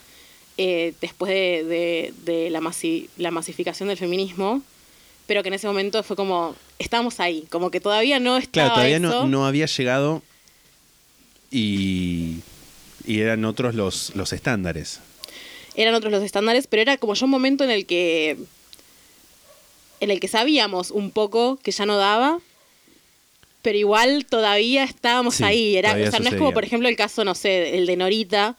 eh, 0.61 0.93
después 1.01 1.31
de, 1.31 1.63
de- 1.65 2.15
de 2.25 2.51
la, 2.51 2.61
masi- 2.61 3.09
la 3.17 3.31
masificación 3.31 3.89
del 3.89 3.97
feminismo, 3.99 4.61
pero 5.29 5.43
que 5.43 5.49
en 5.49 5.55
ese 5.55 5.67
momento 5.69 6.03
fue 6.03 6.17
como, 6.17 6.57
estábamos 6.81 7.21
ahí, 7.21 7.45
como 7.49 7.71
que 7.71 7.81
todavía 7.81 8.19
no 8.19 8.37
estaba 8.39 8.51
Claro, 8.69 8.75
todavía 8.75 8.97
eso. 8.97 9.07
no, 9.23 9.27
no 9.29 9.47
había 9.47 9.67
llegado 9.67 10.21
y, 11.51 12.39
y 13.07 13.21
eran 13.21 13.45
otros 13.45 13.75
los, 13.75 14.15
los 14.17 14.33
estándares. 14.33 15.01
Eran 15.81 15.95
otros 15.95 16.13
los 16.13 16.23
estándares, 16.23 16.67
pero 16.67 16.83
era 16.83 16.97
como 16.99 17.15
ya 17.15 17.25
un 17.25 17.31
momento 17.31 17.63
en 17.65 17.71
el 17.71 17.87
que. 17.87 18.37
en 20.01 20.11
el 20.11 20.21
que 20.21 20.29
sabíamos 20.29 20.91
un 20.91 21.11
poco 21.11 21.59
que 21.63 21.71
ya 21.71 21.87
no 21.87 21.97
daba. 21.97 22.41
Pero 23.63 23.77
igual 23.79 24.25
todavía 24.27 24.85
estábamos 24.85 25.37
Sí, 25.37 25.45
ahí. 25.45 25.77
Era, 25.77 25.93
o 25.95 26.11
sea, 26.11 26.21
no 26.21 26.29
es 26.29 26.35
como, 26.37 26.53
por 26.53 26.65
ejemplo, 26.65 26.89
el 26.89 26.97
caso, 26.97 27.25
no 27.25 27.35
sé, 27.35 27.77
el 27.79 27.87
de 27.87 27.97
Norita. 27.97 28.57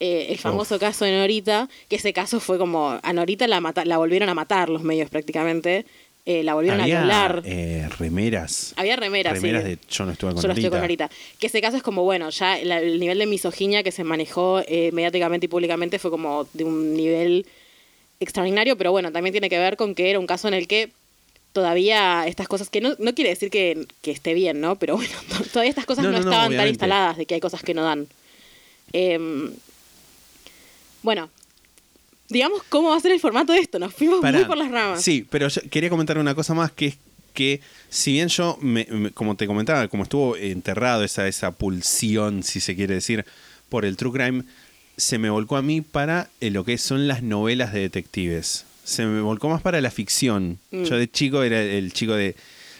eh, 0.00 0.26
el 0.30 0.38
famoso 0.38 0.78
caso 0.80 1.04
de 1.04 1.12
Norita, 1.16 1.68
que 1.88 1.94
ese 1.96 2.12
caso 2.12 2.40
fue 2.40 2.58
como 2.58 2.98
a 3.02 3.12
Norita 3.12 3.46
la, 3.46 3.60
mata- 3.60 3.84
la 3.84 3.98
volvieron 3.98 4.28
a 4.28 4.34
matar 4.34 4.68
los 4.68 4.82
medios 4.82 5.08
prácticamente, 5.10 5.86
eh, 6.24 6.42
la 6.44 6.54
volvieron 6.54 6.80
a 6.80 6.86
violar. 6.86 7.42
eh, 7.44 7.88
remeras. 7.98 8.74
Había 8.76 8.96
remeras, 8.96 9.32
remeras 9.34 9.64
sí. 9.64 9.68
de 9.70 9.78
yo 9.90 10.04
no 10.06 10.12
estuve 10.12 10.32
con 10.34 10.42
Yo 10.42 10.48
no 10.48 10.54
estoy 10.54 10.70
con 10.70 10.80
ahorita. 10.80 11.10
Que 11.38 11.48
ese 11.48 11.60
caso 11.60 11.76
es 11.76 11.82
como, 11.82 12.04
bueno, 12.04 12.30
ya 12.30 12.58
la- 12.64 12.78
el 12.80 13.00
nivel 13.00 13.18
de 13.18 13.26
misoginia 13.26 13.82
que 13.82 13.90
se 13.92 14.04
manejó 14.04 14.60
eh, 14.66 14.90
mediáticamente 14.92 15.46
y 15.46 15.48
públicamente 15.48 15.98
fue 15.98 16.10
como 16.12 16.46
de 16.52 16.64
un 16.64 16.94
nivel 16.94 17.44
extraordinario, 18.20 18.76
pero 18.78 18.92
bueno, 18.92 19.10
también 19.10 19.32
tiene 19.32 19.50
que 19.50 19.58
ver 19.58 19.76
con 19.76 19.94
que 19.96 20.10
era 20.10 20.18
un 20.20 20.26
caso 20.28 20.46
en 20.46 20.54
el 20.54 20.68
que 20.68 20.90
todavía 21.52 22.24
estas 22.28 22.46
cosas, 22.46 22.70
que 22.70 22.80
no, 22.80 22.94
no 23.00 23.14
quiere 23.14 23.30
decir 23.30 23.50
que, 23.50 23.86
que 24.00 24.10
esté 24.12 24.32
bien, 24.32 24.60
¿no? 24.60 24.76
Pero 24.76 24.94
bueno, 24.96 25.12
to- 25.36 25.44
todavía 25.44 25.70
estas 25.70 25.86
cosas 25.86 26.04
No, 26.04 26.16
estaban 26.16 26.54
tan 26.56 26.68
instaladas 26.68 27.16
de 27.16 27.26
que 27.26 27.34
hay 27.34 27.40
cosas 27.40 27.62
que 27.62 27.74
no 27.74 27.82
dan. 27.82 28.06
Em, 28.92 29.50
bueno, 31.02 31.30
digamos 32.32 32.62
cómo 32.68 32.90
va 32.90 32.96
a 32.96 33.00
ser 33.00 33.12
el 33.12 33.20
formato 33.20 33.52
de 33.52 33.60
esto, 33.60 33.78
nos 33.78 33.94
fuimos 33.94 34.20
muy 34.22 34.44
por 34.44 34.56
las 34.56 34.70
ramas. 34.70 35.02
Sí, 35.02 35.26
pero 35.30 35.48
yo 35.48 35.60
quería 35.70 35.90
comentar 35.90 36.18
una 36.18 36.34
cosa 36.34 36.54
más 36.54 36.72
que 36.72 36.86
es 36.86 36.96
que 37.34 37.60
si 37.88 38.12
bien 38.12 38.28
yo, 38.28 38.58
me- 38.60 38.86
me- 38.90 39.10
como 39.10 39.36
te 39.36 39.46
comentaba, 39.46 39.88
como 39.88 40.02
estuvo 40.02 40.36
enterrado 40.36 41.02
esa, 41.04 41.26
esa 41.28 41.50
pulsión, 41.52 42.42
si 42.42 42.60
se 42.60 42.74
quiere 42.76 42.94
decir, 42.94 43.24
por 43.68 43.84
el 43.84 43.96
true 43.96 44.12
crime, 44.12 44.44
se 44.98 45.16
me 45.18 45.30
volcó 45.30 45.56
a 45.56 45.62
mí 45.62 45.80
para 45.80 46.28
eh, 46.40 46.50
lo 46.50 46.64
que 46.64 46.76
son 46.76 47.08
las 47.08 47.22
novelas 47.22 47.72
de 47.72 47.80
detectives. 47.80 48.66
Se 48.84 49.06
me 49.06 49.20
volcó 49.22 49.48
más 49.48 49.62
para 49.62 49.80
la 49.80 49.90
ficción. 49.90 50.58
Mm. 50.72 50.82
Yo 50.84 50.96
de 50.96 51.10
chico 51.10 51.42
era 51.42 51.62
el 51.62 51.92
chico 51.94 52.14
de 52.14 52.34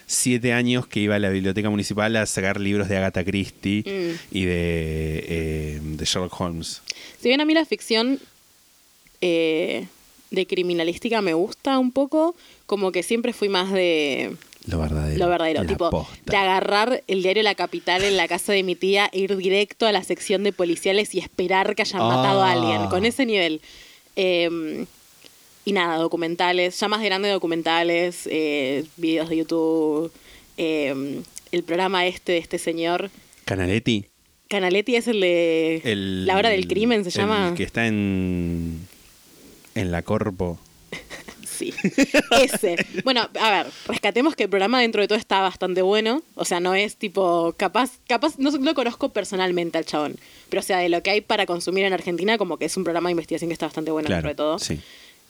siete 0.07 0.53
años 0.53 0.87
que 0.87 1.01
iba 1.01 1.15
a 1.15 1.19
la 1.19 1.31
biblioteca 1.31 1.71
municipal 1.71 2.15
a 2.17 2.27
sacar 2.27 2.61
libros 2.61 2.89
de 2.91 2.99
Agatha 2.99 3.25
Christie 3.25 3.85
Mm. 3.87 4.37
y 4.37 4.45
de, 4.45 5.25
eh, 5.29 5.81
de 5.83 6.05
Sherlock 6.05 6.39
Holmes. 6.39 6.83
Si 7.23 7.29
bien 7.29 7.41
a 7.41 7.47
mí 7.47 7.55
la 7.55 7.65
ficción 7.65 8.19
eh, 9.23 9.87
de 10.31 10.47
criminalística 10.47 11.23
me 11.23 11.33
gusta 11.35 11.79
un 11.79 11.91
poco, 11.93 12.35
como 12.67 12.93
que 12.93 13.03
siempre 13.03 13.33
fui 13.33 13.49
más 13.49 13.71
de 13.73 14.37
Lo 14.67 14.79
verdadero. 14.79 15.19
lo 15.19 15.29
verdadero, 15.29 15.65
tipo 15.67 15.89
posta. 15.91 16.15
de 16.31 16.37
agarrar 16.37 17.03
el 17.07 17.23
diario 17.23 17.43
La 17.43 17.55
Capital 17.55 18.03
en 18.05 18.17
la 18.19 18.29
casa 18.29 18.53
de 18.53 18.63
mi 18.63 18.75
tía, 18.75 19.09
e 19.13 19.21
ir 19.21 19.37
directo 19.37 19.87
a 19.87 19.93
la 19.93 20.03
sección 20.05 20.43
de 20.43 20.53
policiales 20.53 21.15
y 21.15 21.19
esperar 21.19 21.75
que 21.75 21.83
hayan 21.83 22.03
matado 22.03 22.43
a 22.43 22.51
Ah. 22.51 22.53
alguien, 22.53 22.89
con 22.91 23.05
ese 23.07 23.25
nivel. 23.27 23.61
Eh, 24.17 24.85
y 25.65 25.73
nada, 25.73 25.97
documentales, 25.97 26.79
ya 26.81 26.89
más 26.89 27.03
grande 27.03 27.29
documentales, 27.29 28.27
eh, 28.31 28.85
videos 28.97 29.29
de 29.29 29.37
YouTube, 29.37 30.11
eh, 30.57 31.23
el 31.53 31.63
programa 31.63 32.07
este 32.07 32.33
de 32.33 32.39
este 32.39 32.59
señor. 32.59 33.11
Canaletti. 33.45 34.07
Canaletti 34.49 34.97
es 34.97 35.07
el 35.09 35.21
de 35.21 35.81
El, 35.85 36.27
La 36.27 36.37
Hora 36.37 36.49
del 36.51 36.67
Crimen, 36.67 37.05
se 37.05 37.11
el 37.11 37.15
llama. 37.15 37.55
que 37.57 37.63
está 37.63 37.87
en. 37.87 38.89
En 39.75 39.91
la 39.93 40.03
Corpo. 40.03 40.59
Sí, 41.45 41.73
ese. 42.41 42.77
Bueno, 43.05 43.29
a 43.39 43.51
ver, 43.51 43.67
rescatemos 43.87 44.35
que 44.35 44.45
el 44.45 44.49
programa 44.49 44.81
dentro 44.81 45.01
de 45.01 45.07
todo 45.07 45.19
está 45.19 45.43
bastante 45.43 45.81
bueno. 45.83 46.23
O 46.35 46.45
sea, 46.45 46.59
no 46.59 46.75
es 46.75 46.97
tipo, 46.97 47.55
capaz, 47.57 47.91
capaz, 48.09 48.37
no 48.39 48.51
lo 48.51 48.75
conozco 48.75 49.11
personalmente 49.11 49.79
al 49.79 49.85
chabón. 49.85 50.17
Pero 50.49 50.61
o 50.61 50.65
sea, 50.65 50.79
de 50.79 50.89
lo 50.89 51.03
que 51.05 51.11
hay 51.11 51.21
para 51.21 51.47
consumir 51.47 51.85
en 51.85 51.93
Argentina, 51.93 52.37
como 52.39 52.57
que 52.57 52.65
es 52.65 52.77
un 52.77 52.83
programa 52.85 53.11
de 53.11 53.13
investigación 53.13 53.49
que 53.51 53.53
está 53.53 53.67
bastante 53.67 53.91
bueno 53.93 54.07
claro. 54.07 54.27
dentro 54.27 54.29
de 54.31 54.35
todo. 54.35 54.59
Sí. 54.59 54.81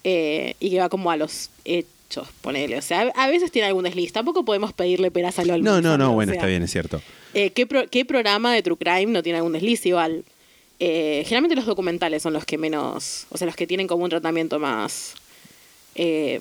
Eh, 0.05 0.55
y 0.59 0.70
que 0.70 0.78
va 0.78 0.88
como 0.88 1.11
a 1.11 1.16
los 1.18 1.50
hechos, 1.66 2.28
ponele. 2.40 2.78
O 2.78 2.83
sea, 2.83 3.12
a 3.14 3.28
veces 3.28 3.50
tiene 3.50 3.68
algún 3.68 3.85
desliz. 3.85 4.12
Tampoco 4.12 4.44
podemos 4.44 4.72
pedirle 4.72 5.11
peras 5.11 5.38
al 5.38 5.50
olmo. 5.50 5.64
No, 5.68 5.81
no, 5.83 5.98
no, 5.98 6.12
o 6.12 6.14
bueno, 6.14 6.31
sea, 6.31 6.38
está 6.38 6.46
bien, 6.46 6.62
es 6.62 6.70
cierto. 6.70 7.02
eh, 7.35 7.50
¿qué, 7.50 7.66
pro- 7.66 7.88
qué 7.90 8.05
programa 8.07 8.55
de 8.55 8.62
True 8.62 8.76
Crime 8.78 9.07
no 9.12 9.22
tiene 9.22 9.38
algún 9.38 9.52
desliz 9.52 9.85
igual? 9.85 10.24
Eh, 10.84 11.22
generalmente 11.24 11.54
los 11.54 11.66
documentales 11.66 12.22
son 12.24 12.32
los 12.32 12.44
que 12.44 12.58
menos, 12.58 13.26
o 13.30 13.38
sea, 13.38 13.46
los 13.46 13.54
que 13.54 13.68
tienen 13.68 13.86
como 13.86 14.02
un 14.02 14.10
tratamiento 14.10 14.58
más, 14.58 15.14
eh, 15.94 16.40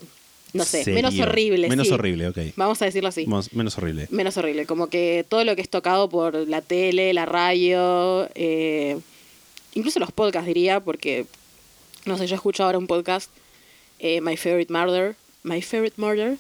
no 0.54 0.64
sé, 0.64 0.84
Serio. 0.84 0.96
menos 0.96 1.20
horrible. 1.20 1.70
Menos 1.70 1.88
sí. 1.88 1.94
horrible, 1.94 2.28
ok. 2.30 2.38
Vamos 2.56 2.82
a 2.82 2.86
decirlo 2.86 3.10
así. 3.10 3.28
Mos- 3.28 3.54
menos 3.54 3.78
horrible. 3.78 4.08
Menos 4.10 4.36
horrible, 4.38 4.66
como 4.66 4.88
que 4.88 5.24
todo 5.30 5.44
lo 5.44 5.56
que 5.56 5.62
es 5.62 5.70
tocado 5.70 6.10
por 6.10 6.34
la 6.48 6.62
tele, 6.64 7.14
la 7.14 7.28
radio, 7.28 8.28
eh, 8.34 8.98
incluso 9.76 10.00
los 10.00 10.12
podcasts 10.12 10.48
diría, 10.48 10.80
porque, 10.80 11.28
no 12.06 12.18
sé, 12.18 12.26
yo 12.26 12.34
escucho 12.36 12.64
ahora 12.64 12.80
un 12.80 12.88
podcast, 12.88 13.30
My 14.02 14.36
Favorite 14.38 14.74
Murder, 14.74 15.16
My 15.44 15.62
Favorite 15.62 16.02
Murder, 16.02 16.38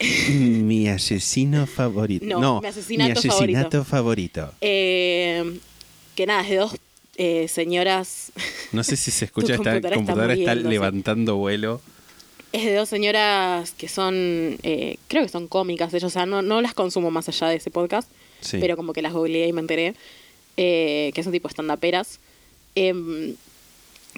mi 0.30 0.88
asesino 0.88 1.66
favorito. 1.68 2.26
No, 2.26 2.40
No, 2.40 2.60
mi 2.60 2.66
asesinato 2.66 3.20
mi 3.22 3.28
asesinato 3.28 3.84
favorito. 3.84 4.52
eh, 4.60 5.58
que 6.16 6.26
nada, 6.26 6.42
es 6.42 6.48
de 6.50 6.56
dos 6.56 6.74
eh, 7.22 7.48
señoras 7.48 8.32
No 8.72 8.82
sé 8.82 8.96
si 8.96 9.10
se 9.10 9.24
escucha, 9.28 9.54
esta 9.54 9.64
computadora 9.64 9.88
está 9.88 9.94
computadora 9.96 10.32
está, 10.32 10.42
muriéndose. 10.52 10.70
levantando 10.72 11.36
vuelo. 11.36 11.80
Es 12.52 12.64
de 12.64 12.74
dos 12.74 12.88
señoras 12.88 13.72
que 13.72 13.88
son, 13.88 14.14
eh, 14.62 14.96
creo 15.08 15.22
que 15.22 15.28
son 15.28 15.46
cómicas, 15.46 15.92
ellos, 15.94 16.04
o 16.10 16.10
sea, 16.10 16.24
no, 16.26 16.40
no 16.42 16.60
las 16.62 16.72
consumo 16.74 17.10
más 17.10 17.28
allá 17.28 17.48
de 17.48 17.56
ese 17.56 17.70
podcast, 17.70 18.08
Sí. 18.40 18.56
pero 18.60 18.74
como 18.76 18.92
que 18.94 19.02
las 19.02 19.12
googleé 19.12 19.46
y 19.48 19.52
me 19.52 19.60
enteré, 19.60 19.94
eh, 20.56 21.10
que 21.14 21.22
son 21.22 21.32
tipo 21.32 21.46
estandaperas. 21.46 22.18
Em, 22.74 23.34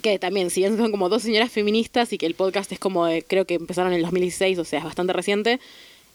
que 0.02 0.18
también, 0.18 0.48
si 0.50 0.60
bien 0.60 0.76
son 0.78 0.90
como 0.90 1.08
dos 1.10 1.22
señoras 1.22 1.50
feministas 1.52 2.12
y 2.14 2.18
que 2.18 2.24
el 2.26 2.34
podcast 2.34 2.70
es 2.72 2.78
como, 2.78 3.04
de- 3.06 3.22
creo 3.22 3.44
que 3.46 3.54
empezaron 3.54 3.92
en 3.92 3.96
el 3.98 4.02
2016, 4.02 4.58
o 4.58 4.64
sea, 4.64 4.78
es 4.78 4.84
bastante 4.86 5.12
reciente, 5.12 5.58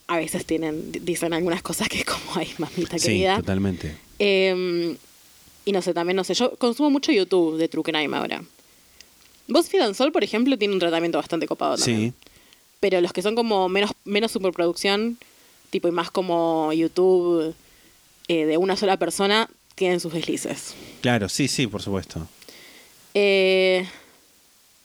a 0.08 0.18
veces 0.18 0.46
tienen, 0.46 0.92
dicen 1.04 1.34
algunas 1.34 1.62
cosas 1.62 1.88
que 1.90 2.00
es 2.00 2.06
como, 2.06 2.24
ay, 2.36 2.50
mamita 2.58 2.98
Sí, 2.98 3.08
querida. 3.08 3.36
totalmente. 3.38 3.94
Eh, 4.20 4.96
y 5.68 5.74
no 5.74 5.82
sé, 5.82 5.94
también 5.94 6.16
no 6.16 6.24
sé, 6.24 6.34
yo 6.34 6.56
consumo 6.56 6.90
mucho 6.90 7.12
YouTube 7.12 7.58
de 7.58 7.68
True 7.68 7.84
Crime 7.84 8.16
ahora. 8.16 8.42
BuzzFeed 9.50 9.82
and 9.82 9.96
Sol, 9.96 10.14
por 10.14 10.24
ejemplo, 10.24 10.58
tiene 10.58 10.74
un 10.74 10.80
tratamiento 10.80 11.18
bastante 11.18 11.46
copado 11.46 11.76
también. 11.76 12.12
Sí. 12.12 12.30
Pero 12.80 13.02
los 13.02 13.12
que 13.12 13.22
son 13.22 13.36
como 13.36 13.68
menos, 13.68 13.92
menos 14.06 14.32
superproducción, 14.32 15.18
tipo 15.70 15.90
y 15.90 15.92
más 15.92 16.10
como 16.10 16.72
YouTube 16.72 17.54
eh, 18.30 18.46
de 18.46 18.56
una 18.56 18.78
sola 18.78 18.96
persona, 18.96 19.50
tienen 19.76 20.00
sus 20.00 20.14
deslices. 20.14 20.74
Claro, 21.02 21.28
sí, 21.28 21.50
sí, 21.50 21.68
por 21.68 21.82
supuesto. 21.82 22.26
Eh, 23.14 23.86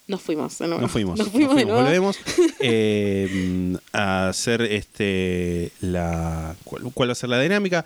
nos 0.09 0.21
fuimos 0.21 0.59
de 0.59 0.67
nuevo. 0.67 0.83
Nos 0.83 0.91
fuimos. 0.91 1.17
Nos 1.21 1.29
fuimos, 1.29 1.55
de 1.55 1.65
nuevo. 1.65 1.81
Volvemos 1.81 2.19
eh, 2.59 3.77
a 3.93 4.31
hacer 4.31 4.63
este 4.63 5.71
la 5.81 6.57
¿cuál, 6.65 6.83
cuál 6.93 7.11
va 7.11 7.13
a 7.13 7.15
ser 7.15 7.29
la 7.29 7.41
dinámica. 7.41 7.85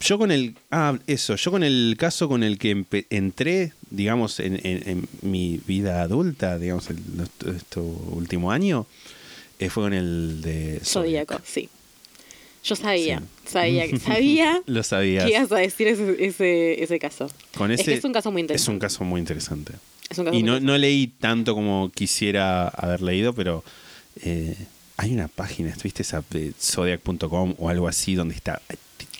Yo 0.00 0.16
con 0.18 0.30
el 0.30 0.54
ah 0.70 0.96
eso, 1.06 1.34
yo 1.34 1.50
con 1.50 1.64
el 1.64 1.96
caso 1.98 2.28
con 2.28 2.42
el 2.44 2.58
que 2.58 2.84
entré, 3.10 3.72
digamos, 3.90 4.38
en, 4.38 4.54
en- 4.64 4.88
en 4.88 5.08
mi 5.22 5.60
vida 5.66 6.02
adulta, 6.02 6.56
digamos, 6.58 6.88
el, 6.90 6.98
este 7.56 7.80
último 7.80 8.52
año, 8.52 8.86
eh, 9.58 9.68
fue 9.70 9.82
con 9.84 9.92
el 9.94 10.40
de. 10.40 10.80
Zodíaco, 10.84 11.40
sí. 11.44 11.68
Yo 12.64 12.76
sabía, 12.76 13.20
Sí. 13.44 13.52
sabía, 13.52 13.98
sabía 14.04 14.62
Lo 14.66 14.82
sabías. 14.82 15.24
que 15.24 15.30
ibas 15.30 15.50
a 15.52 15.56
decir 15.56 15.88
ese, 15.88 16.24
ese, 16.24 16.82
ese 16.82 16.98
caso. 16.98 17.28
Con 17.56 17.70
es 17.72 17.82
que 17.82 17.94
es 17.94 18.04
un 18.04 18.12
caso 18.12 18.30
muy 18.30 18.40
Es 18.42 18.44
interesante. 18.44 18.72
un 18.72 18.78
caso 18.78 19.04
muy 19.04 19.20
interesante. 19.20 19.72
Es 20.10 20.18
un 20.18 20.24
caso 20.26 20.36
Y 20.36 20.42
muy 20.42 20.46
no, 20.50 20.52
interesante. 20.58 20.66
no 20.72 20.78
leí 20.78 21.06
tanto 21.08 21.54
como 21.54 21.90
quisiera 21.94 22.68
haber 22.68 23.00
leído, 23.02 23.32
pero 23.32 23.64
eh, 24.22 24.54
hay 24.96 25.12
una 25.12 25.28
página, 25.28 25.74
¿viste? 25.82 26.04
Zodiac.com 26.04 27.54
o 27.58 27.68
algo 27.68 27.88
así 27.88 28.14
donde 28.14 28.34
está 28.34 28.60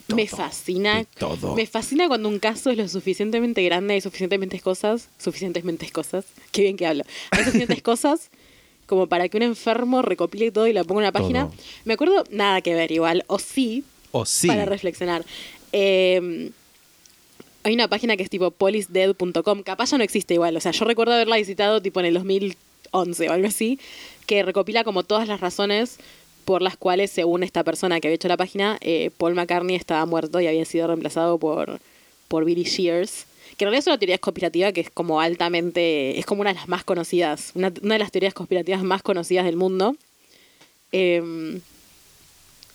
todo, 0.09 0.17
me 0.17 0.27
fascina. 0.27 1.05
todo. 1.17 1.55
Me 1.55 1.67
fascina 1.67 2.09
cuando 2.09 2.29
un 2.29 2.41
caso 2.41 2.71
es 2.71 2.77
lo 2.77 2.89
suficientemente 2.89 3.63
grande, 3.63 3.95
hay 3.95 4.01
suficientemente 4.01 4.59
cosas, 4.61 5.09
suficientemente 5.19 5.89
cosas, 5.91 6.25
qué 6.51 6.63
bien 6.63 6.77
que 6.77 6.87
hablo. 6.87 7.05
Hay 7.31 7.45
suficientes 7.45 7.83
cosas 7.91 8.31
como 8.87 9.07
para 9.07 9.29
que 9.29 9.37
un 9.37 9.43
enfermo 9.45 10.03
recopile 10.03 10.51
todo 10.51 10.67
y 10.67 10.73
la 10.73 10.83
ponga 10.83 11.03
en 11.03 11.05
una 11.05 11.13
página. 11.13 11.47
Todo. 11.47 11.55
Me 11.85 11.95
acuerdo, 11.95 12.25
nada 12.31 12.61
que 12.63 12.75
ver 12.75 12.91
igual, 12.91 13.23
o 13.29 13.39
sí, 13.39 13.85
O 14.11 14.25
sí. 14.25 14.49
para 14.49 14.65
reflexionar. 14.65 15.25
Eh, 15.73 16.51
hay 17.65 17.75
una 17.75 17.89
página 17.89 18.17
que 18.17 18.23
es 18.23 18.31
tipo 18.31 18.51
policedead.com, 18.51 19.63
capaz 19.63 19.91
ya 19.91 19.99
no 19.99 20.05
existe 20.05 20.35
igual, 20.35 20.57
o 20.57 20.61
sea, 20.61 20.73
yo 20.73 20.85
recuerdo 20.87 21.13
haberla 21.13 21.37
visitado 21.37 21.83
tipo 21.83 22.01
en 22.01 22.07
el 22.07 22.15
2011 22.15 23.29
o 23.29 23.33
algo 23.33 23.47
así, 23.47 23.79
que 24.27 24.43
recopila 24.43 24.85
como 24.85 25.03
todas 25.03 25.29
las 25.29 25.41
razones 25.41 25.99
por 26.49 26.63
las 26.63 26.79
cuales, 26.79 27.11
según 27.11 27.43
esta 27.43 27.63
persona 27.63 28.01
que 28.01 28.09
había 28.09 28.15
hecho 28.15 28.27
la 28.27 28.39
página, 28.39 28.79
eh, 28.81 29.11
Paul 29.19 29.35
McCartney 29.35 29.77
estaba 29.77 30.07
muerto 30.07 30.41
y 30.41 30.47
había 30.47 30.65
sido 30.65 30.87
reemplazado 30.87 31.37
por, 31.37 31.79
por 32.27 32.47
Billy 32.47 32.63
Shears. 32.65 33.27
Que 33.59 33.65
en 33.65 33.67
realidad 33.67 33.81
es 33.81 33.87
una 33.89 33.99
teoría 33.99 34.17
conspirativa 34.17 34.73
que 34.73 34.81
es 34.81 34.89
como 34.91 35.21
altamente, 35.21 36.19
es 36.19 36.25
como 36.25 36.41
una 36.41 36.55
de 36.55 36.59
las 36.61 36.67
más 36.67 36.85
conocidas, 36.85 37.53
una, 37.55 37.69
de 37.69 37.99
las 37.99 38.11
teorías 38.11 38.33
conspirativas 38.33 38.83
más 38.83 39.03
conocidas 39.03 39.45
del 39.45 39.57
mundo. 39.57 39.95
Em, 40.91 41.61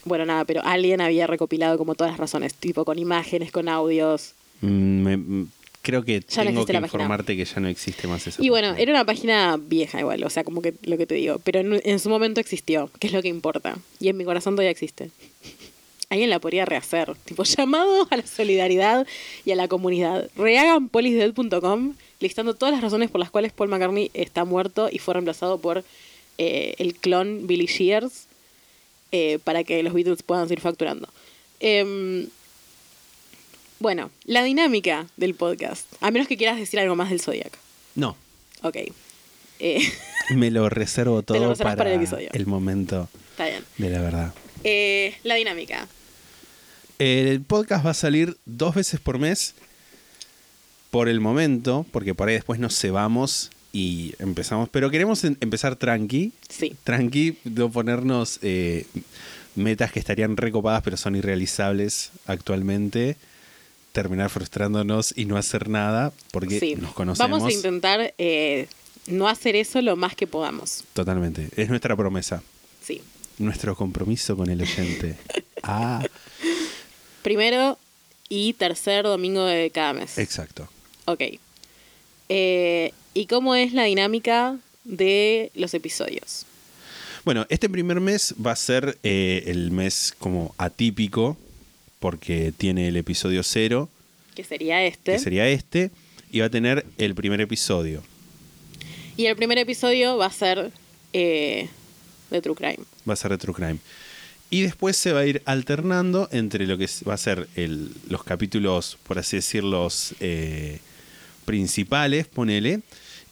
bueno, 0.06 0.24
nada, 0.28 0.46
pero 0.46 0.62
alguien 0.64 1.02
había 1.02 1.26
recopilado 1.26 1.80
como 1.80 1.96
todas 1.96 2.12
las 2.14 2.20
razones, 2.20 2.54
tipo 2.54 2.86
con 2.86 3.00
imágenes, 3.00 3.52
con 3.52 3.70
audios. 3.70 4.34
Mm, 4.62 4.68
me- 5.02 5.46
creo 5.84 6.04
que 6.04 6.22
Ya 6.22 6.43
no 6.43 6.50
tengo 6.50 6.62
existe 6.62 6.74
que 6.74 6.82
página. 6.82 6.86
informarte 6.88 7.38
que 7.38 7.46
ya 7.46 7.60
no 7.60 7.67
existe 7.67 8.08
más 8.08 8.26
esa 8.26 8.43
Y 8.43 8.50
bueno, 8.50 8.69
página. 8.69 8.82
era 8.82 8.91
una 8.93 9.06
página 9.06 9.58
vieja 9.62 10.00
igual, 10.00 10.24
o 10.24 10.30
sea, 10.32 10.43
como 10.43 10.63
que 10.63 10.74
lo 10.84 10.98
que 10.98 11.06
te 11.06 11.13
digo, 11.13 11.38
pero 11.43 11.60
en, 11.60 11.80
en 11.86 12.00
su 12.00 12.10
momento 12.10 12.39
existió, 12.39 12.89
que 13.00 13.06
es 13.08 13.13
lo 13.13 13.22
que 13.22 13.28
importa. 13.28 13.78
Y 14.00 14.08
en 14.10 14.17
mi 14.17 14.26
corazón 14.26 14.56
todavía 14.56 14.72
existe. 14.72 15.12
Alguien 16.10 16.30
la 16.30 16.39
podría 16.39 16.65
rehacer, 16.65 17.13
tipo 17.26 17.43
llamado 17.58 18.08
a 18.10 18.17
la 18.17 18.26
solidaridad 18.26 19.06
y 19.46 19.52
a 19.52 19.56
la 19.56 19.67
comunidad. 19.67 20.30
Rehaganpolisdead.com, 20.36 21.96
listando 22.19 22.54
todas 22.54 22.74
las 22.74 22.82
razones 22.82 23.10
por 23.10 23.19
las 23.19 23.30
cuales 23.32 23.52
Paul 23.52 23.69
McCartney 23.69 24.12
está 24.13 24.46
muerto 24.46 24.89
y 24.91 25.00
fue 25.00 25.13
reemplazado 25.15 25.60
por 25.60 25.84
eh, 26.38 26.76
el 26.78 26.96
clon 26.96 27.48
Billy 27.48 27.65
Shears 27.65 28.28
eh, 29.12 29.39
para 29.43 29.63
que 29.63 29.82
los 29.84 29.93
Beatles 29.93 30.24
puedan 30.24 30.48
seguir 30.48 30.62
facturando. 30.62 31.08
Em, 31.60 32.28
bueno, 33.84 34.12
la 34.24 34.43
dinámica 34.46 35.08
del 35.17 35.36
podcast. 35.36 35.86
A 36.00 36.10
menos 36.10 36.30
que 36.30 36.38
quieras 36.38 36.58
decir 36.58 36.80
algo 36.80 36.96
más 36.96 37.10
del 37.10 37.19
Zodiac. 37.19 37.52
No, 37.96 38.15
Ok. 38.62 38.78
Eh, 39.60 39.82
me 40.36 40.50
lo 40.52 40.69
reservo 40.69 41.15
lo 41.17 41.24
todo 41.24 41.56
para, 41.58 41.76
para 41.76 41.89
el 41.93 41.98
episodio. 41.98 42.30
momento 42.46 43.10
está 43.32 43.46
bien. 43.48 43.63
de 43.78 43.89
la 43.89 44.00
verdad. 44.02 44.34
Eh, 44.63 45.15
la 45.24 45.36
dinámica. 45.36 45.86
El 46.98 47.41
podcast 47.41 47.86
va 47.86 47.89
a 47.89 47.93
salir 47.93 48.38
dos 48.46 48.74
veces 48.76 49.02
por 49.02 49.19
mes 49.19 49.54
por 50.89 51.10
el 51.10 51.19
momento, 51.19 51.86
porque 51.91 52.15
por 52.15 52.30
ahí 52.30 52.36
después 52.36 52.60
nos 52.62 52.80
cebamos 52.80 53.52
y 53.74 54.13
empezamos. 54.19 54.69
Pero 54.69 54.89
queremos 54.91 55.26
empezar 55.26 55.76
tranqui, 55.76 56.32
Sí. 56.48 56.74
tranqui, 56.86 57.38
no 57.43 57.69
ponernos 57.69 58.39
eh, 58.43 58.86
metas 59.56 59.91
que 59.91 60.00
estarían 60.00 60.38
recopadas 60.38 60.84
pero 60.84 60.96
son 60.96 61.17
irrealizables 61.17 62.12
actualmente. 62.28 63.17
Terminar 63.94 64.30
frustrándonos 64.30 65.14
y 65.16 65.26
no 65.26 65.38
hacer 65.38 65.70
nada 65.70 66.12
porque 66.32 66.60
sí. 66.60 66.76
nos 66.76 66.94
conocemos. 66.94 67.32
Vamos 67.32 67.50
a 67.50 67.56
intentar 67.56 68.14
eh, 68.18 68.68
no 69.08 69.30
hacer 69.30 69.56
eso 69.56 69.82
lo 69.82 69.96
más 69.96 70.16
que 70.16 70.28
podamos. 70.28 70.84
Totalmente. 70.94 71.50
Es 71.56 71.70
nuestra 71.70 71.96
promesa. 71.96 72.44
Sí. 72.86 73.02
Nuestro 73.38 73.76
compromiso 73.76 74.36
con 74.36 74.50
el 74.50 74.62
oyente. 74.62 75.16
ah, 75.64 76.04
Primero 77.22 77.78
y 78.30 78.54
tercer 78.54 79.06
domingo 79.06 79.46
de 79.46 79.70
cada 79.70 79.94
mes. 79.94 80.18
exacto. 80.18 80.68
Ok. 81.06 81.22
Eh, 82.30 82.92
¿Y 83.14 83.28
cómo 83.28 83.56
es 83.56 83.74
la 83.74 83.84
dinámica 83.84 84.58
de 84.84 85.52
los 85.56 85.74
episodios? 85.74 86.46
Bueno, 87.24 87.46
este 87.50 87.70
primer 87.70 88.02
mes 88.02 88.36
va 88.46 88.52
a 88.52 88.56
ser 88.56 88.98
eh, 89.04 89.44
el 89.48 89.72
mes 89.72 90.14
como 90.20 90.54
atípico, 90.58 91.38
porque 92.04 92.52
tiene 92.58 92.89
el 92.89 92.98
episodio 92.98 93.44
cero, 93.44 93.88
Que 94.36 94.44
sería 94.44 94.84
este. 94.84 95.13
que 95.13 95.20
sería 95.20 95.48
este, 95.48 95.89
y 96.34 96.42
va 96.42 96.48
a 96.48 96.50
tener 96.50 96.86
el 96.98 97.16
primer 97.16 97.39
episodio. 97.39 98.04
Y 99.16 99.28
el 99.28 99.38
primer 99.38 99.58
episodio 99.58 100.18
va 100.18 100.26
a 100.26 100.32
ser 100.32 100.74
eh, 101.13 101.70
de 102.30 102.42
True 102.42 102.56
Crime. 102.56 102.80
Va 103.08 103.13
a 103.13 103.16
ser 103.16 103.32
de 103.32 103.38
True 103.38 103.56
Crime. 103.56 103.78
Y 104.50 104.63
después 104.63 104.98
se 104.98 105.13
va 105.13 105.22
a 105.22 105.26
ir 105.26 105.42
alternando 105.46 106.28
entre 106.34 106.68
lo 106.68 106.78
que 106.78 106.89
va 107.08 107.13
a 107.13 107.18
ser 107.18 107.48
el- 107.56 107.92
los 108.10 108.26
capítulos, 108.26 108.98
por 109.04 109.18
así 109.18 109.38
decirlo, 109.38 109.88
eh, 110.20 110.80
principales, 111.46 112.28
ponele, 112.28 112.82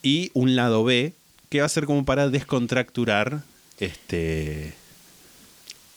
y 0.01 0.31
un 0.33 0.55
lado 0.55 0.85
B, 0.85 1.11
que 1.49 1.59
va 1.59 1.65
a 1.65 1.69
ser 1.69 1.85
como 1.87 2.05
para 2.05 2.29
descontracturar 2.29 3.43
este, 3.81 4.73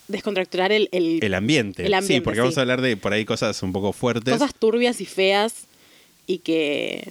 Descontracturar 0.08 0.70
el, 0.72 0.88
el- 0.92 1.18
el 1.22 1.34
ambiente. 1.34 1.86
El 1.86 1.94
ambiente, 1.94 2.14
sí, 2.16 2.20
porque 2.20 2.40
vamos 2.40 2.58
a 2.58 2.60
hablar 2.60 2.80
de 2.82 2.96
por 2.96 3.12
ahí 3.12 3.24
cosas 3.24 3.62
un 3.62 3.72
poco 3.72 3.92
fuertes. 3.92 4.32
cosas 4.34 4.54
turbias 4.54 5.00
y 5.00 5.06
feas 5.06 5.66
y 6.26 6.38
que 6.38 7.10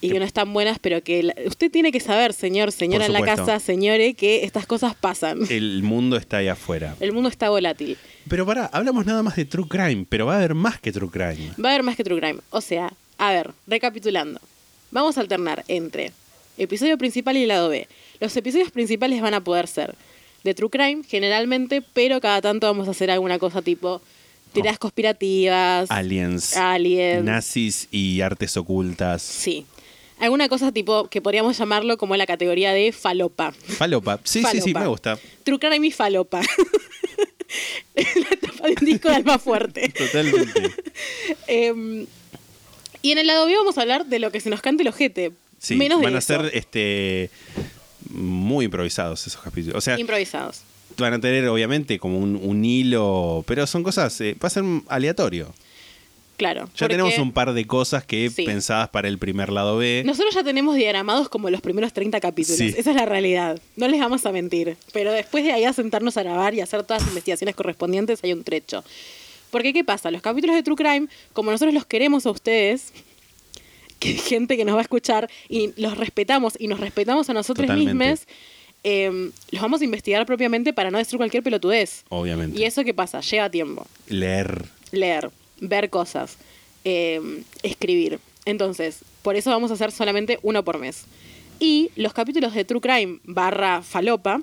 y 0.00 0.08
que 0.08 0.14
Que- 0.14 0.18
no 0.18 0.24
están 0.26 0.52
buenas, 0.52 0.78
pero 0.80 1.00
que 1.04 1.22
la- 1.22 1.34
usted 1.46 1.70
tiene 1.70 1.92
que 1.92 2.00
saber, 2.00 2.32
señor, 2.32 2.72
señora 2.72 3.06
en 3.06 3.12
la 3.12 3.22
casa, 3.22 3.60
señore, 3.60 4.14
que 4.14 4.42
estas 4.44 4.66
cosas 4.66 4.96
pasan. 4.96 5.40
El 5.48 5.82
mundo 5.84 6.16
está 6.16 6.38
ahí 6.38 6.48
afuera. 6.48 6.96
El 6.98 7.12
mundo 7.12 7.28
está 7.28 7.50
volátil. 7.50 7.96
Pero 8.28 8.44
pará, 8.44 8.66
hablamos 8.72 9.06
nada 9.06 9.22
más 9.22 9.36
de 9.36 9.44
True 9.44 9.66
Crime, 9.68 10.04
pero 10.08 10.26
va 10.26 10.34
a 10.34 10.38
haber 10.38 10.54
más 10.54 10.80
que 10.80 10.90
True 10.90 11.08
Crime. 11.10 11.50
Va 11.64 11.68
a 11.70 11.72
haber 11.74 11.84
más 11.84 11.96
que 11.96 12.02
True 12.02 12.20
Crime. 12.20 12.40
O 12.50 12.60
sea, 12.60 12.92
a 13.18 13.30
ver, 13.32 13.50
recapitulando. 13.68 14.40
Vamos 14.90 15.18
a 15.18 15.20
alternar 15.20 15.64
entre 15.68 16.10
episodio 16.58 16.98
principal 16.98 17.36
y 17.36 17.46
lado 17.46 17.68
B. 17.68 17.86
Los 18.18 18.36
episodios 18.36 18.72
principales 18.72 19.20
van 19.22 19.34
a 19.34 19.44
poder 19.44 19.68
ser 19.68 19.94
de 20.44 20.54
True 20.54 20.70
Crime, 20.70 21.02
generalmente, 21.08 21.82
pero 21.92 22.20
cada 22.20 22.40
tanto 22.40 22.66
vamos 22.66 22.88
a 22.88 22.92
hacer 22.92 23.10
alguna 23.10 23.38
cosa 23.38 23.62
tipo 23.62 24.00
teorías 24.52 24.78
conspirativas. 24.78 25.90
Aliens, 25.90 26.56
Aliens. 26.56 27.24
nazis 27.24 27.88
y 27.90 28.20
artes 28.20 28.56
ocultas. 28.56 29.22
Sí. 29.22 29.66
Alguna 30.18 30.48
cosa 30.48 30.70
tipo 30.70 31.08
que 31.08 31.20
podríamos 31.20 31.58
llamarlo 31.58 31.96
como 31.96 32.16
la 32.16 32.26
categoría 32.26 32.72
de 32.72 32.92
falopa. 32.92 33.52
Falopa. 33.52 34.20
Sí, 34.22 34.42
sí, 34.52 34.60
sí, 34.60 34.74
me 34.74 34.86
gusta. 34.86 35.18
True 35.42 35.58
Crime 35.58 35.86
y 35.86 35.90
falopa. 35.90 36.42
la 37.94 38.36
tapa 38.40 38.66
de 38.68 38.74
un 38.80 38.86
disco 38.86 39.08
de 39.08 39.16
alma 39.16 39.38
fuerte. 39.38 39.88
Totalmente. 39.90 40.70
Em, 41.46 42.06
y 43.02 43.12
en 43.12 43.18
el 43.18 43.26
lado 43.26 43.46
B 43.46 43.56
vamos 43.56 43.76
a 43.78 43.82
hablar 43.82 44.06
de 44.06 44.18
lo 44.18 44.30
que 44.30 44.40
se 44.40 44.48
nos 44.50 44.62
cante 44.62 44.82
el 44.82 44.88
ojete. 44.88 45.32
Sí, 45.58 45.76
Menos 45.76 46.00
de 46.00 46.04
van 46.06 46.14
a 46.14 46.18
eso. 46.18 46.26
ser 46.26 46.50
este 46.54 47.30
muy 48.10 48.64
improvisados 48.66 49.26
esos 49.26 49.40
capítulos. 49.40 49.76
O 49.76 49.80
sea, 49.80 49.98
improvisados. 49.98 50.62
van 50.98 51.14
a 51.14 51.20
tener 51.20 51.46
obviamente 51.48 51.98
como 51.98 52.18
un, 52.18 52.36
un 52.36 52.64
hilo, 52.64 53.44
pero 53.46 53.66
son 53.66 53.82
cosas, 53.82 54.20
eh, 54.20 54.36
va 54.42 54.46
a 54.48 54.50
ser 54.50 54.64
aleatorio. 54.88 55.52
Claro. 56.36 56.68
Ya 56.76 56.88
tenemos 56.88 57.16
un 57.18 57.30
par 57.30 57.52
de 57.52 57.66
cosas 57.66 58.04
que 58.04 58.28
Sí. 58.28 58.44
pensadas 58.44 58.88
para 58.88 59.06
el 59.06 59.18
primer 59.18 59.50
lado 59.52 59.76
B. 59.76 60.02
Nosotros 60.04 60.34
ya 60.34 60.42
tenemos 60.42 60.74
diagramados 60.74 61.28
como 61.28 61.50
los 61.50 61.60
primeros 61.60 61.92
30 61.92 62.20
capítulos. 62.20 62.58
Sí. 62.58 62.74
Esa 62.76 62.90
es 62.90 62.96
la 62.96 63.06
realidad. 63.06 63.60
No 63.76 63.86
les 63.86 64.00
vamos 64.00 64.26
a 64.26 64.32
mentir. 64.32 64.76
Pero 64.92 65.12
después 65.12 65.44
de 65.44 65.52
ahí 65.52 65.64
a 65.64 65.72
sentarnos 65.72 66.16
a 66.16 66.22
grabar 66.24 66.54
y 66.54 66.60
hacer 66.60 66.82
todas 66.82 67.02
las 67.02 67.08
investigaciones 67.10 67.54
correspondientes 67.54 68.24
hay 68.24 68.32
un 68.32 68.42
trecho. 68.42 68.82
Porque, 69.52 69.72
¿qué 69.72 69.84
pasa? 69.84 70.10
Los 70.10 70.22
capítulos 70.22 70.56
de 70.56 70.62
True 70.64 70.74
Crime, 70.76 71.06
como 71.32 71.50
nosotros 71.52 71.74
los 71.74 71.84
queremos 71.84 72.26
a 72.26 72.30
ustedes, 72.30 72.92
que 74.02 74.14
gente 74.30 74.56
que 74.56 74.64
nos 74.64 74.74
va 74.74 74.80
a 74.80 74.82
escuchar 74.82 75.30
y 75.48 75.72
los 75.80 75.96
respetamos 75.96 76.54
y 76.58 76.66
nos 76.66 76.80
respetamos 76.80 77.30
a 77.30 77.32
nosotros 77.34 77.66
Totalmente. 77.66 77.94
mismos, 77.94 78.26
eh, 78.84 79.30
los 79.52 79.62
vamos 79.62 79.80
a 79.80 79.84
investigar 79.84 80.26
propiamente 80.26 80.72
para 80.72 80.90
no 80.90 80.98
decir 80.98 81.16
cualquier 81.16 81.42
pelotudez. 81.42 82.04
Obviamente. 82.08 82.58
Y 82.60 82.64
eso, 82.64 82.82
¿qué 82.84 82.92
pasa? 82.92 83.20
Lleva 83.20 83.48
tiempo 83.48 83.86
Leer. 84.08 84.64
leer, 84.90 85.30
ver 85.60 85.88
cosas, 85.88 86.36
eh, 86.84 87.20
escribir. 87.62 88.18
Entonces, 88.44 88.98
por 89.22 89.36
eso 89.36 89.50
vamos 89.50 89.70
a 89.70 89.74
hacer 89.74 89.92
solamente 89.92 90.40
uno 90.42 90.64
por 90.64 90.78
mes. 90.78 91.04
Y 91.60 91.90
los 91.94 92.12
capítulos 92.12 92.54
de 92.54 92.64
True 92.64 92.80
Crime 92.80 93.20
barra 93.22 93.82
falopa 93.82 94.42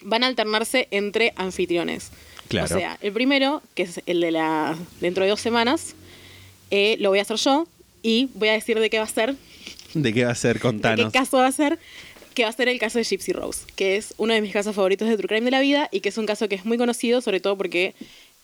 van 0.00 0.24
a 0.24 0.26
alternarse 0.26 0.88
entre 0.90 1.32
anfitriones. 1.36 2.10
Claro. 2.48 2.74
O 2.74 2.78
sea, 2.78 2.98
el 3.00 3.12
primero, 3.12 3.62
que 3.76 3.84
es 3.84 4.00
el 4.06 4.20
de 4.20 4.32
la 4.32 4.76
dentro 5.00 5.22
de 5.22 5.30
dos 5.30 5.40
semanas, 5.40 5.94
eh, 6.72 6.96
lo 6.98 7.10
voy 7.10 7.20
a 7.20 7.22
hacer 7.22 7.36
yo 7.36 7.68
y 8.04 8.28
voy 8.34 8.50
a 8.50 8.52
decir 8.52 8.78
de 8.78 8.90
qué 8.90 8.98
va 8.98 9.04
a 9.04 9.08
ser, 9.08 9.34
¿De 9.94 10.12
qué 10.12 10.24
va 10.26 10.32
a 10.32 10.34
ser? 10.36 10.54
de 10.54 10.60
Contanos. 10.60 11.06
qué 11.06 11.18
caso 11.18 11.38
va 11.38 11.46
a 11.46 11.52
ser, 11.52 11.78
que 12.34 12.42
va 12.44 12.50
a 12.50 12.52
ser 12.52 12.68
el 12.68 12.78
caso 12.78 12.98
de 12.98 13.04
Gypsy 13.04 13.32
Rose, 13.32 13.64
que 13.74 13.96
es 13.96 14.12
uno 14.18 14.34
de 14.34 14.40
mis 14.42 14.52
casos 14.52 14.74
favoritos 14.76 15.08
de 15.08 15.16
True 15.16 15.28
Crime 15.28 15.44
de 15.46 15.50
la 15.50 15.60
vida 15.60 15.88
y 15.90 16.00
que 16.00 16.10
es 16.10 16.18
un 16.18 16.26
caso 16.26 16.48
que 16.48 16.54
es 16.54 16.64
muy 16.64 16.76
conocido, 16.76 17.20
sobre 17.20 17.40
todo 17.40 17.56
porque 17.56 17.94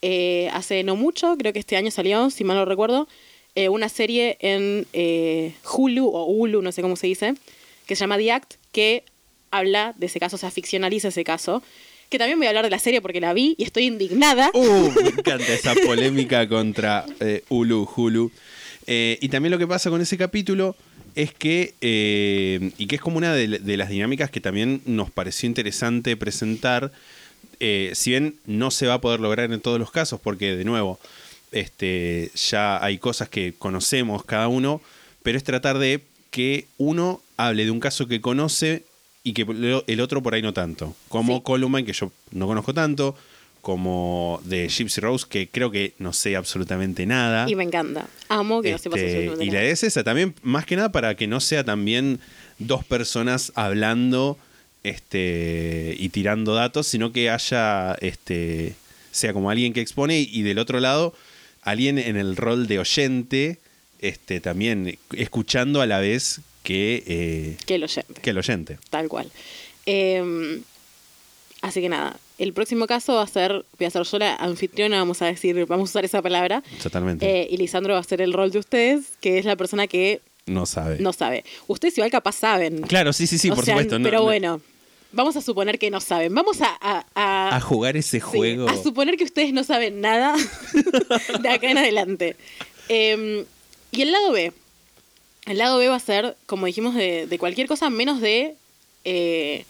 eh, 0.01 0.49
hace 0.55 0.83
no 0.83 0.96
mucho, 0.96 1.37
creo 1.37 1.53
que 1.53 1.59
este 1.59 1.77
año 1.77 1.90
salió, 1.90 2.31
si 2.31 2.42
mal 2.42 2.57
no 2.57 2.64
recuerdo, 2.64 3.07
eh, 3.55 3.68
una 3.68 3.88
serie 3.88 4.38
en 4.40 4.87
eh, 4.94 5.53
Hulu 5.70 6.07
o 6.07 6.25
Hulu, 6.25 6.62
no 6.62 6.73
sé 6.73 6.81
cómo 6.81 6.96
se 6.96 7.07
dice, 7.09 7.35
que 7.87 7.96
se 7.96 8.01
llama 8.01 8.16
The 8.16 8.33
Act, 8.33 8.55
que 8.73 9.05
habla 9.51 9.92
de 9.99 10.07
ese 10.07 10.20
caso, 10.20 10.37
o 10.37 10.38
sea, 10.38 10.51
ficcionaliza 10.51 11.09
ese 11.09 11.25
caso. 11.25 11.62
Que 12.09 12.18
también 12.18 12.38
voy 12.38 12.46
a 12.46 12.51
hablar 12.51 12.64
de 12.64 12.70
la 12.70 12.79
serie 12.81 13.01
porque 13.01 13.20
la 13.20 13.33
vi 13.33 13.55
y 13.57 13.62
estoy 13.62 13.85
indignada. 13.85 14.51
Uh, 14.53 14.90
me 15.01 15.11
encanta 15.11 15.53
esa 15.53 15.75
polémica 15.87 16.49
contra 16.49 17.07
Hulu, 17.49 17.88
Hulu. 17.94 18.33
Eh, 18.92 19.18
y 19.20 19.29
también 19.29 19.53
lo 19.53 19.59
que 19.59 19.68
pasa 19.68 19.88
con 19.88 20.00
ese 20.00 20.18
capítulo 20.18 20.74
es 21.14 21.33
que, 21.33 21.74
eh, 21.81 22.72
y 22.76 22.88
que 22.88 22.96
es 22.96 23.00
como 23.00 23.18
una 23.18 23.33
de, 23.33 23.46
de 23.46 23.76
las 23.76 23.88
dinámicas 23.88 24.33
que 24.33 24.40
también 24.40 24.83
nos 24.85 25.12
pareció 25.12 25.46
interesante 25.46 26.16
presentar, 26.16 26.90
eh, 27.61 27.92
si 27.94 28.11
bien 28.11 28.35
no 28.46 28.72
se 28.72 28.88
va 28.88 28.94
a 28.94 29.00
poder 29.00 29.20
lograr 29.20 29.53
en 29.53 29.61
todos 29.61 29.79
los 29.79 29.92
casos, 29.92 30.18
porque 30.20 30.57
de 30.57 30.64
nuevo, 30.64 30.98
este, 31.53 32.33
ya 32.35 32.83
hay 32.85 32.98
cosas 32.98 33.29
que 33.29 33.55
conocemos 33.57 34.24
cada 34.24 34.48
uno, 34.48 34.81
pero 35.22 35.38
es 35.38 35.44
tratar 35.44 35.79
de 35.79 36.03
que 36.33 36.66
uno 36.76 37.22
hable 37.37 37.66
de 37.66 37.70
un 37.70 37.79
caso 37.79 38.09
que 38.09 38.20
conoce 38.20 38.83
y 39.22 39.35
que 39.35 39.46
el 39.87 40.00
otro 40.00 40.20
por 40.20 40.35
ahí 40.35 40.42
no 40.42 40.53
tanto. 40.53 40.96
Como 41.09 41.37
Sí. 41.37 41.42
Columbine, 41.44 41.85
que 41.85 41.92
yo 41.92 42.11
no 42.33 42.48
conozco 42.48 42.74
tanto, 42.74 43.14
como 43.61 44.40
de 44.44 44.68
Gypsy 44.68 45.01
Rose, 45.01 45.27
que 45.29 45.49
creo 45.49 45.70
que 45.70 45.94
no 45.99 46.12
sé 46.12 46.37
absolutamente 46.37 47.07
nada. 47.07 47.49
Y 47.49 47.55
me 47.55 47.64
encanta. 47.64 48.07
Amo 48.29 48.62
que 48.62 48.73
no 48.73 48.79
sepas 48.79 48.99
Este, 49.01 49.11
absolutamente 49.11 49.44
y 49.44 49.51
la 49.51 49.62
idea 49.62 49.73
es 49.73 49.83
esa, 49.83 50.03
también, 50.05 50.35
más 50.42 50.64
que 50.66 50.77
nada 50.77 50.92
para 50.92 51.14
que 51.14 51.27
no 51.27 51.40
sea 51.40 51.64
también 51.64 52.20
dos 52.59 52.85
personas 52.85 53.53
hablando 53.55 54.38
este, 54.83 55.94
y 55.99 56.09
tirando 56.09 56.55
datos, 56.55 56.87
sino 56.87 57.12
que 57.12 57.31
haya, 57.31 57.94
este, 58.01 58.75
sea 59.11 59.33
como 59.33 59.51
alguien 59.51 59.73
que 59.73 59.81
expone 59.81 60.20
y 60.20 60.42
del 60.42 60.59
otro 60.59 60.81
lado, 60.81 61.14
alguien 61.62 61.99
en 61.99 62.16
el 62.16 62.37
rol 62.37 62.66
de 62.66 62.79
oyente 62.79 63.59
este, 64.01 64.40
también 64.40 64.99
escuchando 65.12 65.83
a 65.83 65.87
la 65.87 65.99
vez 65.99 66.40
que, 66.62 67.03
eh, 67.07 67.57
Que 67.66 67.75
el 67.75 67.85
oyente. 67.85 68.20
que 68.23 68.31
el 68.31 68.38
oyente. 68.38 68.79
Tal 68.88 69.09
cual. 69.09 69.31
Eh, 69.87 70.61
así 71.62 71.81
que 71.81 71.88
nada, 71.88 72.18
el 72.38 72.53
próximo 72.53 72.87
caso 72.87 73.14
va 73.14 73.23
a 73.23 73.27
ser, 73.27 73.64
voy 73.79 73.87
a 73.87 73.90
ser 73.90 74.03
yo 74.05 74.18
la 74.18 74.35
anfitriona, 74.37 74.99
vamos 74.99 75.20
a 75.23 75.27
decir, 75.27 75.66
vamos 75.66 75.90
a 75.90 75.92
usar 75.92 76.05
esa 76.05 76.23
palabra. 76.23 76.62
Totalmente. 76.83 77.25
Eh, 77.42 77.49
y 77.51 77.57
Lisandro 77.59 77.92
va 77.94 77.99
a 77.99 78.03
hacer 78.03 78.20
el 78.23 78.33
rol 78.33 78.51
de 78.51 78.59
ustedes, 78.59 79.07
que 79.20 79.38
es 79.38 79.44
la 79.44 79.57
persona 79.57 79.87
que 79.87 80.20
no 80.46 80.66
sabe. 80.66 80.99
no 81.01 81.12
sabe. 81.12 81.44
Ustedes 81.68 81.96
igual 81.99 82.11
capaz 82.11 82.37
saben. 82.37 82.81
Claro, 82.83 83.12
sí, 83.12 83.27
sí, 83.27 83.38
sí, 83.38 83.51
O 83.51 83.55
por 83.55 83.64
sea, 83.64 83.75
supuesto. 83.75 83.99
no- 83.99 84.05
pero 84.05 84.18
no- 84.18 84.25
bueno, 84.25 84.61
vamos 85.12 85.37
a 85.37 85.40
suponer 85.42 85.79
que 85.79 85.90
no 85.90 86.01
saben. 86.01 86.35
Vamos 86.35 86.61
a... 86.62 86.77
a- 86.81 87.07
a- 87.14 87.57
A 87.57 87.61
jugar 87.61 87.96
ese 87.96 88.18
sí, 88.18 88.20
juego. 88.20 88.68
a 88.68 88.77
suponer 88.83 89.16
que 89.16 89.25
ustedes 89.25 89.53
no 89.53 89.62
saben 89.64 90.01
nada 90.01 90.35
de 91.40 91.49
acá 91.49 91.70
en 91.70 91.79
adelante. 91.79 92.37
Eh, 92.88 93.44
y 93.92 94.03
el 94.03 94.12
lado 94.12 94.33
B. 94.33 94.53
El 95.46 95.59
lado 95.59 95.79
B 95.79 95.88
va 95.88 95.96
a 95.96 96.01
ser, 96.01 96.37
como 96.46 96.66
dijimos, 96.66 96.94
de, 96.94 97.27
de 97.27 97.38
cualquier 97.38 97.66
cosa 97.66 97.90
menos 97.90 98.20
de... 98.20 98.55
eh, 99.05 99.64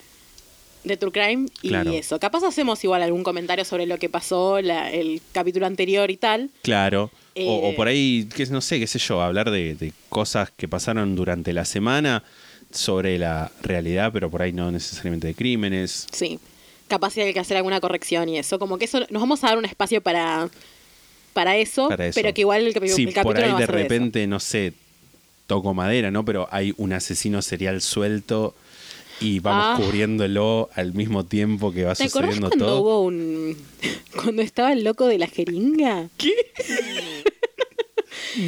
de 0.85 0.97
True 0.97 1.13
Crime 1.13 1.47
y 1.63 1.69
Claro. 1.69 1.93
eso. 1.93 2.19
Capaz 2.19 2.43
hacemos 2.45 2.83
igual 2.85 3.03
algún 3.03 3.23
comentario 3.23 3.65
sobre 3.65 3.87
lo 3.87 3.99
que 3.99 4.09
pasó 4.09 4.61
la- 4.61 4.91
el 4.91 5.21
capítulo 5.33 5.67
anterior 5.67 6.11
y 6.11 6.17
tal. 6.17 6.51
Claro. 6.63 7.05
O, 7.05 7.31
Eh, 7.37 7.47
o 7.73 7.77
por 7.77 7.87
ahí, 7.89 8.29
que 8.35 8.47
no 8.47 8.61
sé, 8.61 8.79
qué 8.81 8.87
sé 8.87 8.99
yo, 8.99 9.21
hablar 9.23 9.51
de, 9.51 9.75
de 9.75 9.93
cosas 10.09 10.51
que 10.57 10.69
pasaron 10.69 11.15
durante 11.17 11.53
la 11.53 11.65
semana 11.65 12.25
sobre 12.73 13.19
la 13.19 13.51
realidad, 13.63 14.11
pero 14.13 14.31
por 14.31 14.43
ahí 14.43 14.53
no 14.53 14.71
necesariamente 14.71 15.27
de 15.29 15.35
crímenes. 15.35 16.07
Sí. 16.13 16.39
Capaz 16.89 17.17
hay 17.19 17.33
que 17.33 17.41
hacer 17.41 17.57
alguna 17.57 17.81
corrección 17.81 18.29
y 18.29 18.39
eso. 18.39 18.59
Como 18.59 18.79
que 18.79 18.85
eso 18.87 19.01
nos 19.11 19.21
vamos 19.23 19.45
a 19.45 19.49
dar 19.49 19.59
un 19.59 19.65
espacio 19.65 20.01
para, 20.01 20.49
para, 21.33 21.57
eso, 21.57 21.89
Para 21.89 22.07
eso. 22.09 22.21
pero 22.21 22.35
que 22.35 22.41
igual 22.41 22.67
el, 22.67 22.73
Sí, 22.73 23.05
el 23.05 23.13
capítulo 23.15 23.23
por 23.23 23.37
ahí 23.39 23.49
no 23.49 23.55
va 23.55 23.61
de 23.61 23.67
repente, 23.67 24.27
no 24.27 24.41
sé, 24.41 24.73
toco 25.47 25.73
madera, 25.75 26.11
¿no? 26.11 26.25
Pero 26.25 26.49
hay 26.51 26.75
un 26.79 26.93
asesino 26.93 27.43
serial 27.43 27.81
suelto 27.81 28.55
y 29.21 29.39
vamos 29.41 29.65
Ah. 29.79 29.83
cubriéndolo 29.85 30.71
al 30.75 30.95
mismo 30.95 31.25
tiempo 31.25 31.73
que 31.73 31.85
va 31.85 31.95
¿Te 31.95 32.09
sucediendo 32.09 32.49
cuando 32.49 32.67
todo. 32.67 32.81
hubo 32.81 33.03
un. 33.03 33.57
cuando 34.15 34.43
estaba 34.43 34.73
el 34.73 34.83
loco 34.85 35.07
de 35.07 35.19
la 35.19 35.27
jeringa? 35.27 36.09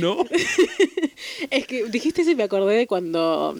No. 0.00 0.24
Es 1.50 1.66
que 1.66 1.84
dijiste 1.86 2.22
y 2.22 2.34
me 2.34 2.44
acordé 2.44 2.76
de 2.76 2.86
cuando. 2.86 3.56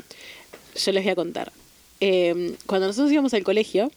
Yo 0.77 0.93
les 0.93 1.03
voy 1.05 1.13
a 1.13 1.15
contar. 1.17 1.53
Eh, 2.01 2.55
cuando 2.67 2.87
nosotros 2.87 3.13
íbamos 3.13 3.35
al 3.35 3.45
colegio, 3.45 3.91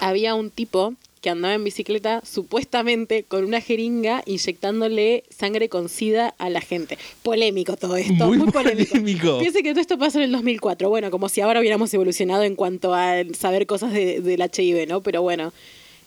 había 0.00 0.34
un 0.34 0.50
tipo 0.50 0.94
que 1.22 1.30
andaba 1.30 1.54
en 1.54 1.62
bicicleta 1.64 2.20
supuestamente 2.28 3.22
con 3.22 3.44
una 3.44 3.60
jeringa 3.60 4.22
inyectándole 4.26 5.22
sangre 5.34 5.68
con 5.70 5.88
sida 5.88 6.34
a 6.36 6.50
la 6.50 6.60
gente. 6.60 6.98
Polémico 7.22 7.76
todo 7.76 7.96
esto, 7.96 8.26
Muy 8.26 8.38
muy, 8.38 8.50
polémico. 8.50 8.90
polémico. 8.90 9.38
Piense 9.38 9.62
que 9.62 9.70
todo 9.70 9.80
esto 9.80 9.96
pasó 9.98 10.18
en 10.18 10.24
el 10.24 10.32
2004. 10.32 10.88
Bueno, 10.90 11.10
como 11.12 11.28
si 11.28 11.40
ahora 11.40 11.60
hubiéramos 11.60 11.94
evolucionado 11.94 12.42
en 12.42 12.56
cuanto 12.56 12.92
a 12.92 13.22
saber 13.38 13.66
cosas 13.66 13.92
de- 13.92 14.20
del 14.20 14.42
HIV, 14.42 14.86
¿no? 14.88 15.00
Pero 15.00 15.22
bueno. 15.22 15.52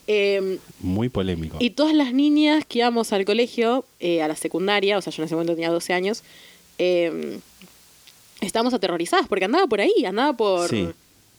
Eh, 0.07 0.59
Muy 0.81 1.09
polémico. 1.09 1.57
y 1.59 1.71
todas 1.71 1.95
las 1.95 2.13
niñas 2.13 2.63
que 2.67 2.79
íbamos 2.79 3.11
al 3.13 3.25
colegio, 3.25 3.85
eh, 3.99 4.21
a 4.21 4.27
la 4.27 4.35
secundaria, 4.35 4.97
o 4.97 5.01
sea, 5.01 5.11
yo 5.11 5.23
en 5.23 5.25
ese 5.25 5.33
momento 5.35 5.53
tenía 5.55 5.71
12 5.71 5.93
años, 5.93 6.21
eh, 6.77 7.39
estábamos 8.41 8.73
aterrorizadas 8.73 9.27
porque 9.27 9.45
andaba 9.45 9.65
por 9.65 9.81
ahí, 9.81 10.05
andaba 10.05 10.33
por, 10.33 10.69
Sí. 10.69 10.89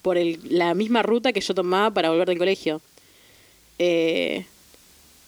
por 0.03 0.17
el- 0.19 0.41
la 0.49 0.75
misma 0.75 1.03
ruta 1.03 1.33
que 1.33 1.41
yo 1.41 1.55
tomaba 1.55 1.91
para 1.93 2.11
volver 2.11 2.27
del 2.29 2.39
colegio. 2.39 2.81
Eh, 3.79 4.45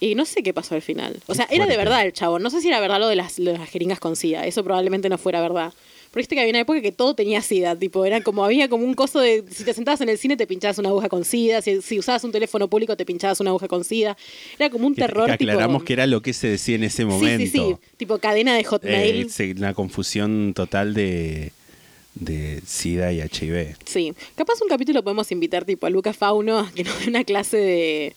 y 0.01 0.15
no 0.15 0.25
sé 0.25 0.43
qué 0.43 0.53
pasó 0.53 0.75
al 0.75 0.81
final. 0.81 1.17
O 1.27 1.35
sea, 1.35 1.45
era 1.51 1.65
de 1.67 1.75
verdad 1.75 2.05
el 2.05 2.13
chavo. 2.13 2.39
No 2.39 2.49
sé 2.49 2.61
si 2.61 2.69
era 2.69 2.79
verdad 2.79 2.99
lo 2.99 3.07
de 3.09 3.15
las, 3.17 3.37
lo 3.37 3.51
de 3.51 3.57
las 3.57 3.69
jeringas 3.69 3.99
con 3.99 4.15
SIDA. 4.15 4.45
Eso 4.45 4.63
probablemente 4.63 5.09
no 5.09 5.17
fuera 5.17 5.41
verdad. 5.41 5.73
Pero 6.11 6.21
viste 6.21 6.33
que 6.35 6.41
había 6.41 6.51
una 6.51 6.61
época 6.61 6.81
que 6.81 6.91
todo 6.93 7.13
tenía 7.15 7.41
SIDA. 7.41 7.75
Tipo, 7.75 8.05
era 8.05 8.21
como, 8.21 8.43
había 8.45 8.69
como 8.69 8.85
un 8.85 8.93
coso 8.93 9.19
de. 9.19 9.43
Si 9.51 9.63
te 9.65 9.73
sentabas 9.73 9.99
en 10.01 10.07
el 10.09 10.17
cine, 10.17 10.37
te 10.37 10.47
pinchabas 10.47 10.77
una 10.79 10.87
aguja 10.89 11.09
con 11.09 11.25
SIDA. 11.25 11.61
Si, 11.61 11.81
si 11.81 11.99
usabas 11.99 12.23
un 12.23 12.31
teléfono 12.31 12.67
público, 12.69 12.95
te 12.95 13.05
pinchabas 13.05 13.39
una 13.41 13.49
aguja 13.49 13.67
con 13.67 13.83
SIDA. 13.83 14.15
Era 14.57 14.69
como 14.69 14.87
un 14.87 14.95
Que- 14.95 15.01
terror. 15.01 15.25
que 15.27 15.33
aclaramos 15.33 15.79
tipo, 15.81 15.85
que 15.85 15.93
era 15.93 16.07
lo 16.07 16.21
que 16.21 16.31
se 16.33 16.47
decía 16.47 16.75
en 16.75 16.85
ese 16.85 17.03
momento. 17.05 17.45
sí, 17.45 17.51
sí. 17.51 17.75
Tipo 17.97 18.17
cadena 18.19 18.55
de 18.55 18.63
Hotmail. 18.63 19.27
Eh, 19.37 19.53
una 19.57 19.73
confusión 19.73 20.53
total 20.55 20.93
de, 20.93 21.51
de 22.15 22.61
SIDA 22.65 23.11
y 23.11 23.19
HIV. 23.21 23.75
Sí, 23.85 24.13
capaz 24.35 24.61
un 24.61 24.69
capítulo 24.69 25.03
podemos 25.03 25.29
invitar 25.33 25.65
tipo 25.65 25.85
a 25.85 25.89
Lucas 25.89 26.15
Fauno 26.15 26.59
a 26.59 26.71
que 26.71 26.85
nos 26.85 26.97
dé 27.01 27.09
una 27.09 27.23
clase 27.25 27.57
de, 27.57 28.15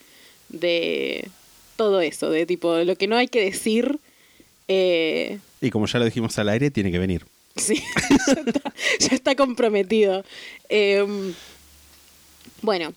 de 0.53 1.29
todo 1.77 2.01
eso, 2.01 2.31
de 2.31 2.47
tipo 2.47 2.77
lo 2.79 2.95
que 2.97 3.09
no 3.09 3.17
hay 3.17 3.27
que 3.29 3.45
decir. 3.45 3.99
eh, 4.69 5.39
Y 5.61 5.71
como 5.71 5.87
ya 5.87 5.99
lo 5.99 6.05
dijimos 6.05 6.39
al 6.39 6.49
aire, 6.49 6.71
tiene 6.71 6.93
que 6.93 6.99
venir. 6.99 7.25
sí, 7.57 7.83
ya 8.27 8.33
está, 8.35 8.75
ya 9.01 9.09
está 9.09 9.35
comprometido. 9.35 10.25
Eh, 10.69 11.05
bueno, 12.63 12.93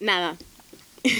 nada. 0.00 0.36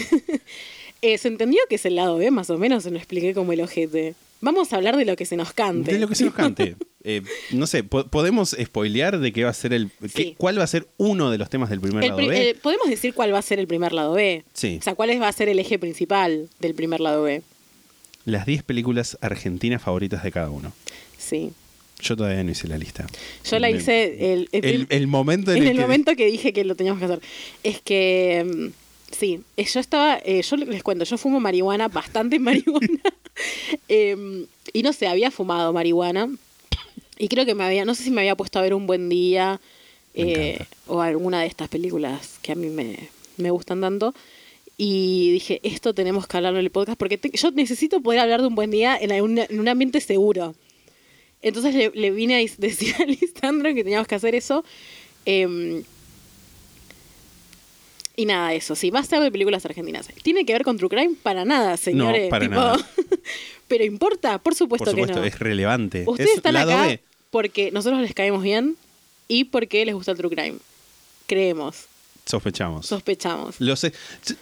Eh, 1.02 1.18
¿Se 1.18 1.28
entendió 1.28 1.60
que 1.68 1.74
es 1.76 1.84
el 1.84 1.94
lado 1.94 2.16
B? 2.16 2.30
Más 2.30 2.48
o 2.48 2.56
menos 2.56 2.82
se 2.82 2.90
lo 2.90 2.96
expliqué 2.96 3.34
como 3.34 3.52
el 3.52 3.60
ojete. 3.60 4.14
Vamos 4.40 4.72
a 4.72 4.76
hablar 4.76 4.96
de 4.96 5.04
lo 5.04 5.16
que 5.16 5.24
se 5.26 5.36
nos 5.36 5.52
cante. 5.52 5.92
De 5.92 5.98
lo 5.98 6.08
que 6.08 6.14
se 6.14 6.24
nos 6.24 6.34
cante. 6.34 6.76
Eh, 7.08 7.22
no 7.52 7.68
sé, 7.68 7.84
po- 7.84 8.08
¿podemos 8.08 8.56
spoilear 8.60 9.20
de 9.20 9.32
qué 9.32 9.44
va 9.44 9.50
a 9.50 9.54
ser 9.54 9.72
el. 9.72 9.92
qué-. 10.12 10.34
¿Cuál 10.36 10.58
va 10.58 10.64
a 10.64 10.66
ser 10.66 10.88
uno 10.96 11.30
de 11.30 11.38
los 11.38 11.48
temas 11.48 11.70
del 11.70 11.80
primer 11.80 12.02
El 12.02 12.08
lado 12.08 12.18
pri- 12.18 12.28
B? 12.28 12.50
eh, 12.50 12.54
Podemos 12.60 12.88
decir 12.90 13.14
cuál 13.14 13.32
va 13.32 13.38
a 13.38 13.42
ser 13.42 13.60
el 13.60 13.68
primer 13.68 13.92
lado 13.92 14.14
B. 14.14 14.42
Sí. 14.54 14.78
O 14.80 14.82
sea, 14.82 14.96
cuál 14.96 15.10
es- 15.10 15.20
va 15.22 15.28
a 15.28 15.32
ser 15.32 15.48
el 15.48 15.60
eje 15.60 15.78
principal 15.78 16.48
del 16.58 16.74
primer 16.74 16.98
lado 16.98 17.22
B. 17.22 17.42
Las 18.24 18.44
10 18.44 18.64
películas 18.64 19.16
argentinas 19.20 19.82
favoritas 19.82 20.24
de 20.24 20.32
cada 20.32 20.50
uno. 20.50 20.72
Sí. 21.16 21.52
Yo 22.00 22.16
todavía 22.16 22.42
no 22.42 22.50
hice 22.50 22.66
la 22.66 22.76
lista. 22.76 23.06
Yo 23.48 23.60
la 23.60 23.70
hice 23.70 24.32
el, 24.34 24.48
el- 24.90 25.06
momento 25.06 25.52
en, 25.52 25.58
en 25.58 25.62
el, 25.62 25.68
el 25.70 25.76
que- 25.76 25.82
momento 25.82 26.16
que 26.16 26.26
dije 26.26 26.52
que 26.52 26.64
lo 26.64 26.74
teníamos 26.74 26.98
que 26.98 27.04
hacer. 27.04 27.20
Es 27.62 27.80
que, 27.82 28.44
mm, 28.72 29.14
sí, 29.16 29.42
eh, 29.56 29.64
yo 29.72 29.78
estaba, 29.78 30.18
eh, 30.24 30.42
yo 30.42 30.56
les 30.56 30.82
cuento, 30.82 31.04
yo 31.04 31.16
fumo 31.18 31.38
marihuana, 31.38 31.86
bastante 31.86 32.40
marihuana. 32.40 32.88
Eh, 33.88 34.46
y 34.72 34.82
no 34.82 34.92
sé, 34.92 35.06
había 35.06 35.30
fumado 35.30 35.72
marihuana. 35.72 36.28
Y 37.18 37.28
creo 37.28 37.44
que 37.46 37.54
me 37.54 37.64
había, 37.64 37.84
no 37.84 37.94
sé 37.94 38.02
si 38.04 38.10
me 38.10 38.20
había 38.22 38.34
puesto 38.36 38.58
a 38.58 38.62
ver 38.62 38.74
Un 38.74 38.86
Buen 38.86 39.08
Día 39.08 39.60
eh, 40.14 40.58
o 40.86 41.00
alguna 41.00 41.40
de 41.40 41.46
estas 41.46 41.68
películas 41.68 42.38
que 42.42 42.52
a 42.52 42.54
mí 42.54 42.68
me, 42.68 43.08
me 43.36 43.50
gustan 43.50 43.80
tanto. 43.80 44.14
Y 44.78 45.30
dije, 45.32 45.60
esto 45.62 45.94
tenemos 45.94 46.26
que 46.26 46.36
hablarlo 46.36 46.58
en 46.58 46.64
el 46.66 46.70
podcast 46.70 46.98
porque 46.98 47.16
te- 47.16 47.30
yo 47.36 47.50
necesito 47.52 48.00
poder 48.02 48.20
hablar 48.20 48.40
de 48.42 48.48
Un 48.48 48.54
Buen 48.54 48.70
Día 48.70 48.98
en, 49.00 49.12
un- 49.22 49.38
en 49.38 49.60
un 49.60 49.68
ambiente 49.68 50.00
seguro. 50.00 50.54
Entonces 51.42 51.74
le, 51.74 51.90
le 51.94 52.10
vine 52.10 52.34
a 52.36 52.38
decir 52.58 52.94
a 52.98 53.04
Lisandro 53.06 53.72
que 53.74 53.84
teníamos 53.84 54.06
que 54.08 54.14
hacer 54.16 54.34
eso. 54.34 54.64
Eh, 55.26 55.82
y 58.18 58.24
nada, 58.24 58.54
eso. 58.54 58.74
Sí, 58.74 58.90
va 58.90 59.00
a 59.00 59.04
ser 59.04 59.20
de 59.20 59.30
películas 59.30 59.64
argentinas. 59.66 60.08
¿Tiene 60.22 60.44
que 60.46 60.52
ver 60.54 60.62
con 60.64 60.78
True 60.78 60.88
Crime? 60.88 61.14
Para 61.22 61.44
nada, 61.44 61.76
señores. 61.76 62.30
para 62.30 62.44
tipo, 62.46 62.54
nada. 62.60 62.88
Pero 63.68 63.84
importa, 63.84 64.38
por 64.38 64.54
supuesto, 64.54 64.84
Por 64.84 64.90
supuesto, 64.92 65.14
que 65.14 65.20
no. 65.20 65.26
es 65.26 65.38
relevante. 65.38 66.04
Ustedes 66.06 66.30
es 66.30 66.36
están 66.36 66.56
acá 66.56 66.86
B. 66.86 67.00
porque 67.30 67.70
nosotros 67.72 68.00
les 68.00 68.14
caemos 68.14 68.42
bien 68.42 68.76
y 69.28 69.44
porque 69.44 69.84
les 69.84 69.94
gusta 69.94 70.12
el 70.12 70.18
True 70.18 70.30
Crime. 70.34 70.56
Creemos, 71.26 71.86
Sospechamos. 72.24 72.86
sospechamos. 72.86 73.60
Lo 73.60 73.74
sé. 73.76 73.92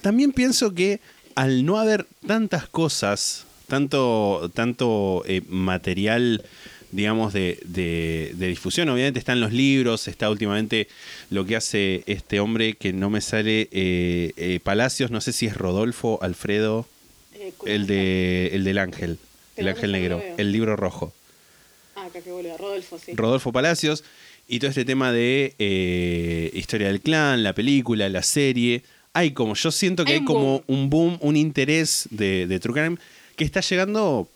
También 0.03 0.33
pienso 0.33 0.75
que 0.75 1.01
al 1.35 1.65
no 1.65 1.79
haber 1.79 2.07
tantas 2.27 2.69
cosas, 2.69 3.47
tanto, 3.67 4.51
tanto 4.55 5.23
eh, 5.27 5.41
material, 5.49 6.45
digamos, 6.93 7.33
de, 7.33 7.59
de- 7.65 8.33
de 8.37 8.47
difusión, 8.49 8.89
obviamente 8.91 9.19
están 9.19 9.41
los 9.41 9.53
libros, 9.53 10.07
está 10.07 10.29
últimamente 10.31 10.87
lo 11.31 11.45
que 11.47 11.57
hace 11.57 12.05
este 12.07 12.39
hombre 12.41 12.75
que 12.75 12.93
no 12.93 13.09
me 13.11 13.21
sale, 13.23 13.69
eh, 13.73 14.33
eh, 14.37 14.61
Palacios, 14.63 15.11
no 15.11 15.21
sé 15.23 15.33
si 15.33 15.47
es 15.47 15.57
Rodolfo, 15.57 16.19
Alfredo, 16.23 16.87
el, 17.67 17.87
de, 17.87 18.51
el 18.53 18.65
del 18.65 18.79
ángel, 18.79 19.19
el 19.57 19.69
ángel 19.69 19.93
negro, 19.93 20.23
el 20.37 20.53
libro 20.53 20.77
rojo. 20.77 21.13
Ah, 21.97 22.07
acá 22.07 22.21
que 22.21 22.31
vuelve, 22.31 22.57
Rodolfo, 22.57 22.99
sí. 22.99 23.13
Rodolfo 23.15 23.53
Palacios 23.53 24.05
y 24.49 24.59
todo 24.59 24.69
este 24.69 24.85
tema 24.85 25.13
de 25.13 25.55
eh, 25.59 26.51
historia 26.55 26.89
del 26.89 27.01
clan, 27.01 27.43
la 27.43 27.53
película, 27.55 28.09
la 28.09 28.23
serie. 28.23 28.83
Hay 29.13 29.31
como, 29.33 29.55
yo 29.55 29.71
siento 29.71 30.05
que 30.05 30.13
Hay 30.13 30.17
hay, 30.17 30.21
un 30.21 30.27
como 30.27 30.43
boom. 30.43 30.65
un 30.67 30.91
boom, 30.91 31.19
un 31.21 31.37
interés 31.37 32.09
de, 32.11 32.47
de 32.47 32.61
True 32.61 32.75
Crime 32.75 32.97
que 33.37 33.45
está 33.45 33.61
llegando 33.61 34.29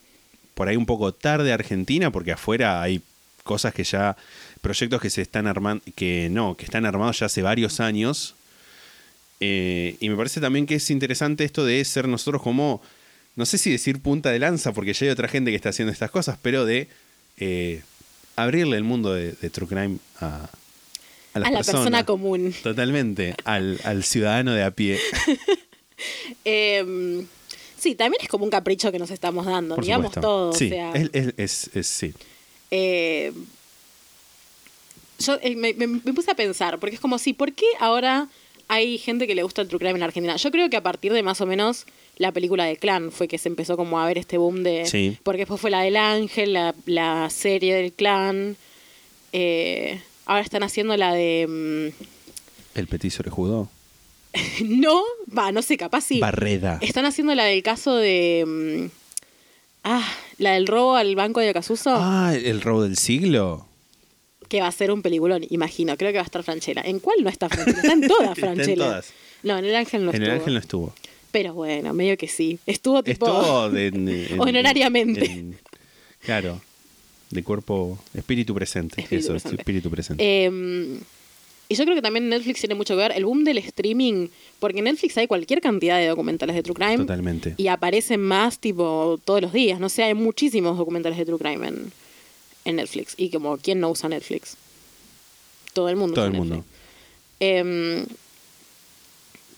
por 0.54 0.68
ahí 0.68 0.76
un 0.76 0.86
poco 0.86 1.12
tarde 1.12 1.52
a 1.52 1.54
Argentina, 1.54 2.10
porque 2.10 2.32
afuera 2.32 2.82
hay 2.82 3.00
cosas 3.44 3.72
que 3.72 3.84
ya, 3.84 4.16
proyectos 4.60 5.00
que 5.00 5.08
se 5.08 5.22
están 5.22 5.46
armando, 5.46 5.84
que 5.94 6.28
no, 6.30 6.56
que 6.56 6.64
están 6.64 6.84
armados 6.84 7.20
ya 7.20 7.26
hace 7.26 7.42
varios 7.42 7.80
años. 7.80 8.34
Eh, 9.40 9.96
y 10.00 10.08
me 10.08 10.16
parece 10.16 10.40
también 10.40 10.66
que 10.66 10.74
es 10.74 10.90
interesante 10.90 11.44
esto 11.44 11.64
de 11.64 11.84
ser 11.84 12.08
nosotros 12.08 12.42
como, 12.42 12.82
no 13.38 13.46
sé 13.46 13.56
si 13.56 13.70
decir 13.70 14.00
punta 14.02 14.30
de 14.30 14.38
lanza, 14.38 14.72
porque 14.72 14.92
ya 14.92 15.06
hay 15.06 15.10
otra 15.10 15.28
gente 15.28 15.50
que 15.50 15.56
está 15.56 15.70
haciendo 15.70 15.92
estas 15.92 16.10
cosas, 16.10 16.36
pero 16.42 16.66
de 16.66 16.88
eh, 17.38 17.82
abrirle 18.36 18.76
el 18.76 18.84
mundo 18.84 19.14
de, 19.14 19.32
de 19.32 19.48
True 19.50 19.66
Crime 19.68 19.96
a, 20.20 20.50
a, 21.34 21.38
las 21.38 21.48
a 21.48 21.50
la 21.50 21.58
personas. 21.60 21.64
persona 21.84 22.04
común. 22.04 22.54
Totalmente, 22.62 23.34
al, 23.44 23.80
al 23.84 24.04
ciudadano 24.04 24.52
de 24.52 24.62
a 24.64 24.70
pie. 24.72 24.98
Eh, 26.44 27.24
Sí, 27.78 27.94
también 27.94 28.20
es 28.22 28.28
como 28.28 28.44
un 28.44 28.50
capricho 28.50 28.90
que 28.90 28.98
nos 28.98 29.10
estamos 29.12 29.46
dando, 29.46 29.76
Por 29.76 29.84
digamos 29.84 30.06
supuesto. 30.06 30.20
todo. 30.20 30.52
Sí, 30.52 30.66
o 30.66 30.68
sea, 30.70 30.92
es, 30.94 31.10
es- 31.12 31.34
es- 31.36 31.70
es- 31.76 31.86
sí. 31.86 32.12
eh, 32.72 33.32
yo 35.20 35.38
eh, 35.42 35.54
me, 35.54 35.74
me- 35.74 35.86
me 35.86 36.12
puse 36.12 36.30
a 36.30 36.34
pensar, 36.34 36.78
porque 36.80 36.96
es 36.96 37.00
como 37.00 37.18
si, 37.18 37.34
¿por 37.34 37.52
qué 37.52 37.66
ahora 37.78 38.28
hay 38.66 38.98
gente 38.98 39.28
que 39.28 39.34
le 39.36 39.44
gusta 39.44 39.62
el 39.62 39.68
true 39.68 39.78
crime 39.78 39.94
en 39.96 40.02
Argentina? 40.02 40.34
Yo 40.34 40.50
creo 40.50 40.68
que 40.70 40.76
a 40.76 40.82
partir 40.82 41.12
de 41.12 41.22
más 41.22 41.40
o 41.40 41.46
menos 41.46 41.86
la 42.18 42.32
película 42.32 42.64
de 42.64 42.76
Clan 42.76 43.10
fue 43.12 43.26
que 43.28 43.38
se 43.38 43.48
empezó 43.48 43.76
como 43.76 43.98
a 44.00 44.06
ver 44.06 44.18
este 44.18 44.36
boom 44.38 44.62
de... 44.62 44.86
Sí. 44.86 45.16
Porque 45.22 45.40
después 45.42 45.60
fue 45.60 45.70
la 45.70 45.80
del 45.82 45.96
Ángel, 45.96 46.52
la, 46.52 46.74
la 46.86 47.30
serie 47.30 47.74
del 47.74 47.92
Clan. 47.92 48.56
eh, 49.32 50.00
ahora 50.26 50.42
están 50.42 50.62
haciendo 50.62 50.96
la 50.96 51.14
de... 51.14 51.92
El 52.74 52.86
petiso 52.86 53.22
judó. 53.30 53.68
mm, 54.60 54.80
no, 54.80 55.00
va, 55.36 55.52
no 55.52 55.62
sé, 55.62 55.76
capaz 55.76 56.02
sí. 56.02 56.20
Barreda. 56.20 56.78
Están 56.82 57.04
haciendo 57.06 57.34
la 57.34 57.44
del 57.44 57.62
caso 57.62 57.94
de... 57.96 58.44
mm, 58.46 58.90
ah, 59.84 60.06
la 60.38 60.52
del 60.52 60.66
robo 60.66 60.94
al 60.96 61.14
banco 61.16 61.40
de 61.40 61.48
Acasuso. 61.50 61.90
Ah, 61.96 62.34
el 62.34 62.60
robo 62.60 62.82
del 62.82 62.96
siglo. 62.96 63.66
que 64.48 64.60
va 64.60 64.66
a 64.68 64.72
ser 64.72 64.90
un 64.90 65.02
peliculón, 65.02 65.44
imagino. 65.50 65.96
Creo 65.96 66.10
que 66.12 66.18
va 66.18 66.22
a 66.22 66.26
estar 66.26 66.42
Franchella. 66.42 66.82
¿En 66.84 66.98
cuál 67.00 67.22
no 67.22 67.30
está 67.30 67.48
Franchella? 67.48 67.78
Está 67.80 67.92
en 67.92 68.06
todas 68.08 68.30
Está 68.38 68.46
en 68.48 68.54
Franchella. 68.56 68.84
todas. 68.84 69.12
No, 69.42 69.56
en 69.58 69.64
el 69.66 69.74
Ángel 69.76 70.04
no 70.04 70.10
en 70.10 70.16
estuvo. 70.16 70.32
el 70.32 70.38
ángel 70.40 70.54
no 70.54 70.60
estuvo. 70.60 70.94
Pero 71.30 71.54
bueno, 71.54 71.92
medio 71.94 72.16
que 72.16 72.28
sí. 72.28 72.58
Estuvo 72.66 73.02
tipo... 73.02 73.26
Estuvo 73.26 73.70
de, 73.70 73.90
de- 73.90 74.26
en- 74.34 74.40
Honorariamente. 74.40 75.24
en- 75.24 75.58
claro. 76.22 76.60
De 77.30 77.42
cuerpo. 77.42 77.98
Espíritu 78.14 78.54
presente. 78.54 79.00
Espíritu 79.02 79.24
Eso, 79.26 79.32
presente. 79.34 79.56
espíritu 79.60 79.90
presente. 79.90 80.24
Eh, 80.24 80.98
y 81.70 81.74
yo 81.74 81.84
creo 81.84 81.94
que 81.94 82.00
también 82.00 82.30
Netflix 82.30 82.60
tiene 82.60 82.74
mucho 82.74 82.94
que 82.94 83.00
ver. 83.02 83.12
El 83.14 83.26
boom 83.26 83.44
del 83.44 83.58
streaming, 83.58 84.28
porque 84.58 84.78
en 84.78 84.84
Netflix 84.84 85.18
hay 85.18 85.26
cualquier 85.26 85.60
cantidad 85.60 85.98
de 85.98 86.06
documentales 86.06 86.56
de 86.56 86.62
True 86.62 86.74
Crime. 86.74 86.96
Totalmente. 86.96 87.52
Y 87.58 87.66
aparecen 87.68 88.22
más 88.22 88.58
tipo 88.58 89.20
todos 89.26 89.42
los 89.42 89.52
días. 89.52 89.78
No 89.78 89.90
sé, 89.90 90.04
hay 90.04 90.14
muchísimos 90.14 90.78
documentales 90.78 91.18
de 91.18 91.26
True 91.26 91.38
Crime 91.38 91.68
en, 91.68 91.92
en 92.64 92.76
Netflix. 92.76 93.12
Y 93.18 93.28
como, 93.28 93.58
¿quién 93.58 93.80
no 93.80 93.90
usa 93.90 94.08
Netflix? 94.08 94.56
Todo 95.74 95.90
el 95.90 95.96
mundo. 95.96 96.14
Todo 96.14 96.24
usa 96.24 96.32
el 96.32 96.38
mundo. 96.38 96.54
Netflix. 96.56 96.78
Em, 97.40 98.06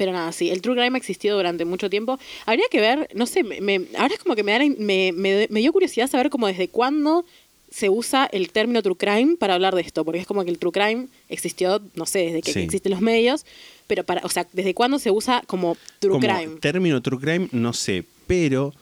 pero 0.01 0.13
nada, 0.13 0.33
sí, 0.33 0.49
el 0.49 0.63
True 0.63 0.77
Crime 0.77 0.97
ha 0.97 0.99
existido 0.99 1.37
durante 1.37 1.67
mucho 1.67 1.91
tiempo. 1.91 2.19
Habría 2.47 2.65
que 2.71 2.81
ver, 2.81 3.07
no 3.15 3.27
sé, 3.27 3.43
me, 3.45 3.83
ahora 3.99 4.15
es 4.15 4.19
como 4.21 4.35
que 4.35 4.43
me, 4.43 4.53
da 4.53 4.61
me, 4.79 5.13
me- 5.13 5.47
me 5.51 5.61
dio 5.61 5.75
curiosidad 5.75 6.09
saber 6.09 6.31
como 6.31 6.47
desde 6.47 6.69
cuándo 6.69 7.27
se 7.71 7.91
usa 7.91 8.25
el 8.33 8.51
término 8.51 8.81
True 8.83 8.97
Crime 8.97 9.37
para 9.37 9.53
hablar 9.53 9.75
de 9.75 9.83
esto, 9.83 10.03
porque 10.07 10.19
es 10.21 10.27
como 10.27 10.43
que 10.43 10.51
el 10.51 10.59
True 10.59 10.73
Crime 10.73 11.09
existió, 11.29 11.83
no 11.95 12.07
sé, 12.07 12.21
desde 12.21 12.41
que 12.41 12.55
Sí. 12.55 12.61
existen 12.61 12.93
los 12.93 13.03
medios, 13.03 13.45
pero 13.87 14.03
para, 14.05 14.23
o 14.25 14.31
sea, 14.31 14.47
desde 14.55 14.73
cuándo 14.73 14.99
se 14.99 15.11
usa 15.11 15.43
como 15.47 15.77
True 15.99 16.13
Como 16.15 16.27
Crime. 16.27 16.57
término 16.61 17.03
true 17.03 17.21
crime, 17.21 17.49
no 17.53 17.75
sé, 17.75 18.05
pero 18.27 18.73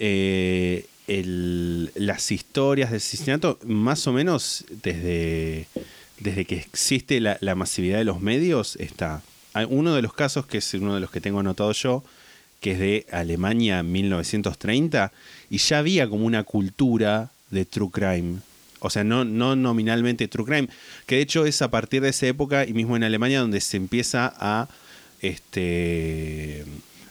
eh, 0.00 0.84
el- 1.06 1.92
las 1.94 2.32
historias 2.32 2.90
de 2.90 2.96
asesinato, 2.96 3.58
más 3.64 4.04
o 4.08 4.12
menos 4.12 4.64
desde, 4.82 5.66
desde 6.18 6.44
que 6.44 6.56
existe 6.56 7.20
la, 7.20 7.38
la 7.40 7.54
masividad 7.54 7.98
de 7.98 8.04
los 8.04 8.20
medios, 8.20 8.74
está. 8.80 9.22
Uno 9.68 9.94
de 9.94 10.02
los 10.02 10.12
casos, 10.12 10.46
que 10.46 10.58
es 10.58 10.74
uno 10.74 10.94
de 10.94 11.00
los 11.00 11.10
que 11.10 11.20
tengo 11.20 11.40
anotado 11.40 11.72
yo, 11.72 12.04
que 12.60 12.72
es 12.72 12.78
de 12.78 13.06
Alemania 13.10 13.82
1930, 13.82 15.12
y 15.50 15.58
ya 15.58 15.78
había 15.78 16.08
como 16.08 16.26
una 16.26 16.42
cultura 16.42 17.30
de 17.50 17.64
true 17.64 17.90
crime. 17.90 18.38
O 18.80 18.90
sea, 18.90 19.04
no, 19.04 19.24
no 19.24 19.56
nominalmente 19.56 20.28
true 20.28 20.44
crime, 20.44 20.68
que 21.06 21.16
de 21.16 21.22
hecho 21.22 21.46
es 21.46 21.62
a 21.62 21.70
partir 21.70 22.02
de 22.02 22.10
esa 22.10 22.26
época 22.26 22.66
y 22.66 22.72
mismo 22.72 22.96
en 22.96 23.04
Alemania 23.04 23.40
donde 23.40 23.60
se 23.60 23.76
empieza 23.76 24.32
a 24.38 24.68
este 25.20 26.64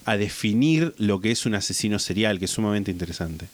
a 0.06 0.18
definir 0.18 0.94
lo 1.00 1.20
que 1.20 1.32
es 1.32 1.48
un 1.48 1.56
asesino 1.56 1.98
serial, 1.98 2.38
que 2.38 2.46
es 2.46 2.52
sumamente 2.52 2.92
interesante. 2.92 3.48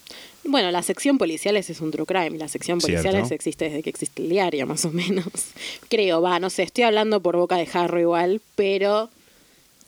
Bueno, 0.43 0.71
la 0.71 0.81
sección 0.81 1.17
policiales 1.19 1.69
es 1.69 1.81
un 1.81 1.91
True 1.91 2.05
Crime, 2.05 2.31
la 2.37 2.47
sección 2.47 2.79
policiales 2.79 3.11
Cierto. 3.27 3.33
existe 3.35 3.65
desde 3.65 3.83
que 3.83 3.89
existe 3.91 4.23
el 4.23 4.29
diario, 4.29 4.65
más 4.65 4.85
o 4.85 4.91
menos. 4.91 5.25
Creo, 5.89 6.21
va, 6.21 6.39
no 6.39 6.49
sé, 6.49 6.63
estoy 6.63 6.83
hablando 6.83 7.21
por 7.21 7.35
boca 7.37 7.57
de 7.57 7.65
jarro 7.67 7.99
igual, 7.99 8.41
pero, 8.55 9.09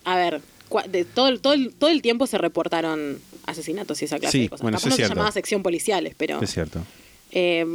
a 0.06 0.16
ver, 0.16 0.42
de 0.90 1.06
todo, 1.06 1.28
el- 1.28 1.40
todo, 1.40 1.54
el, 1.54 1.74
todo 1.74 1.90
el 1.90 2.02
tiempo 2.04 2.28
se 2.28 2.38
reportaron 2.38 3.20
asesinatos 3.46 4.02
y 4.02 4.06
esa 4.06 4.20
clase 4.20 4.32
Sí, 4.38 4.44
de 4.44 4.50
cosas. 4.50 4.62
bueno, 4.62 4.78
Capaz 4.78 4.90
no 4.90 4.96
se 4.96 5.02
llamaba 5.08 5.32
sección 5.32 5.64
policiales, 5.64 6.14
pero... 6.18 6.40
Es 6.42 6.52
cierto. 6.54 6.82
eh, 7.32 7.66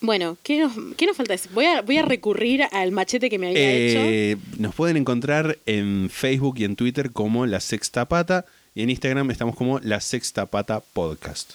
bueno, 0.00 0.36
¿qué 0.42 0.58
nos, 0.58 0.72
qué 0.98 1.06
nos 1.06 1.16
falta? 1.16 1.34
Voy 1.54 1.64
a, 1.64 1.80
voy 1.80 1.96
a 1.96 2.02
recurrir 2.02 2.62
al 2.72 2.92
machete 2.92 3.30
que 3.30 3.38
me 3.38 3.48
había 3.48 3.72
hecho. 3.72 3.98
Eh, 4.00 4.36
nos 4.58 4.74
pueden 4.74 4.98
encontrar 4.98 5.58
en 5.64 6.10
Facebook 6.10 6.56
y 6.58 6.64
en 6.64 6.76
Twitter 6.76 7.10
como 7.10 7.46
La 7.46 7.58
Sexta 7.60 8.06
Pata 8.06 8.44
y 8.74 8.82
en 8.82 8.90
Instagram 8.90 9.30
estamos 9.30 9.54
como 9.54 9.78
La 9.78 10.00
Sexta 10.00 10.46
Pata 10.46 10.80
Podcast. 10.80 11.52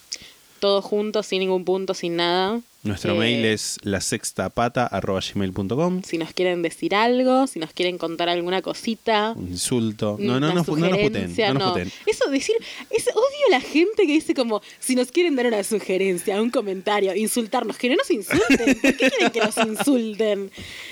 Todos 0.60 0.86
juntos, 0.86 1.26
sin 1.26 1.40
ningún 1.40 1.66
punto, 1.66 1.94
sin 1.94 2.16
nada. 2.16 2.62
Nuestro 2.82 3.14
Eh, 3.16 3.20
mail 3.20 3.44
es 3.46 3.78
lasextapata.gmail.com. 3.84 6.02
Si 6.04 6.18
nos 6.18 6.32
quieren 6.34 6.62
decir 6.62 6.96
algo, 6.96 7.46
si 7.48 7.60
nos 7.60 7.74
quieren 7.74 7.98
contar 7.98 8.30
alguna 8.30 8.62
cosita. 8.62 9.34
Un 9.36 9.50
insulto. 9.50 10.16
No, 10.20 10.40
no, 10.40 10.48
no, 10.48 10.48
no 10.50 10.54
nos 10.56 10.66
puten. 10.66 11.34
No 11.38 11.54
nos 11.56 11.72
puten. 11.74 11.92
Eso 12.06 12.30
decir, 12.30 12.56
es 12.90 13.08
odio 13.10 13.20
a 13.50 13.52
la 13.52 13.60
gente 13.62 14.06
que 14.08 14.14
dice 14.14 14.34
como, 14.34 14.62
si 14.80 14.96
nos 14.96 15.12
quieren 15.12 15.36
dar 15.36 15.48
una 15.48 15.62
sugerencia, 15.64 16.42
un 16.42 16.50
comentario, 16.52 17.14
insultarnos, 17.16 17.78
que 17.78 17.90
no 17.90 17.96
nos 17.98 18.10
insulten. 18.12 18.80
¿Por 18.80 18.96
qué 18.96 19.10
quieren 19.10 19.32
que 19.32 19.42
nos 19.42 19.58
insulten? 19.58 20.50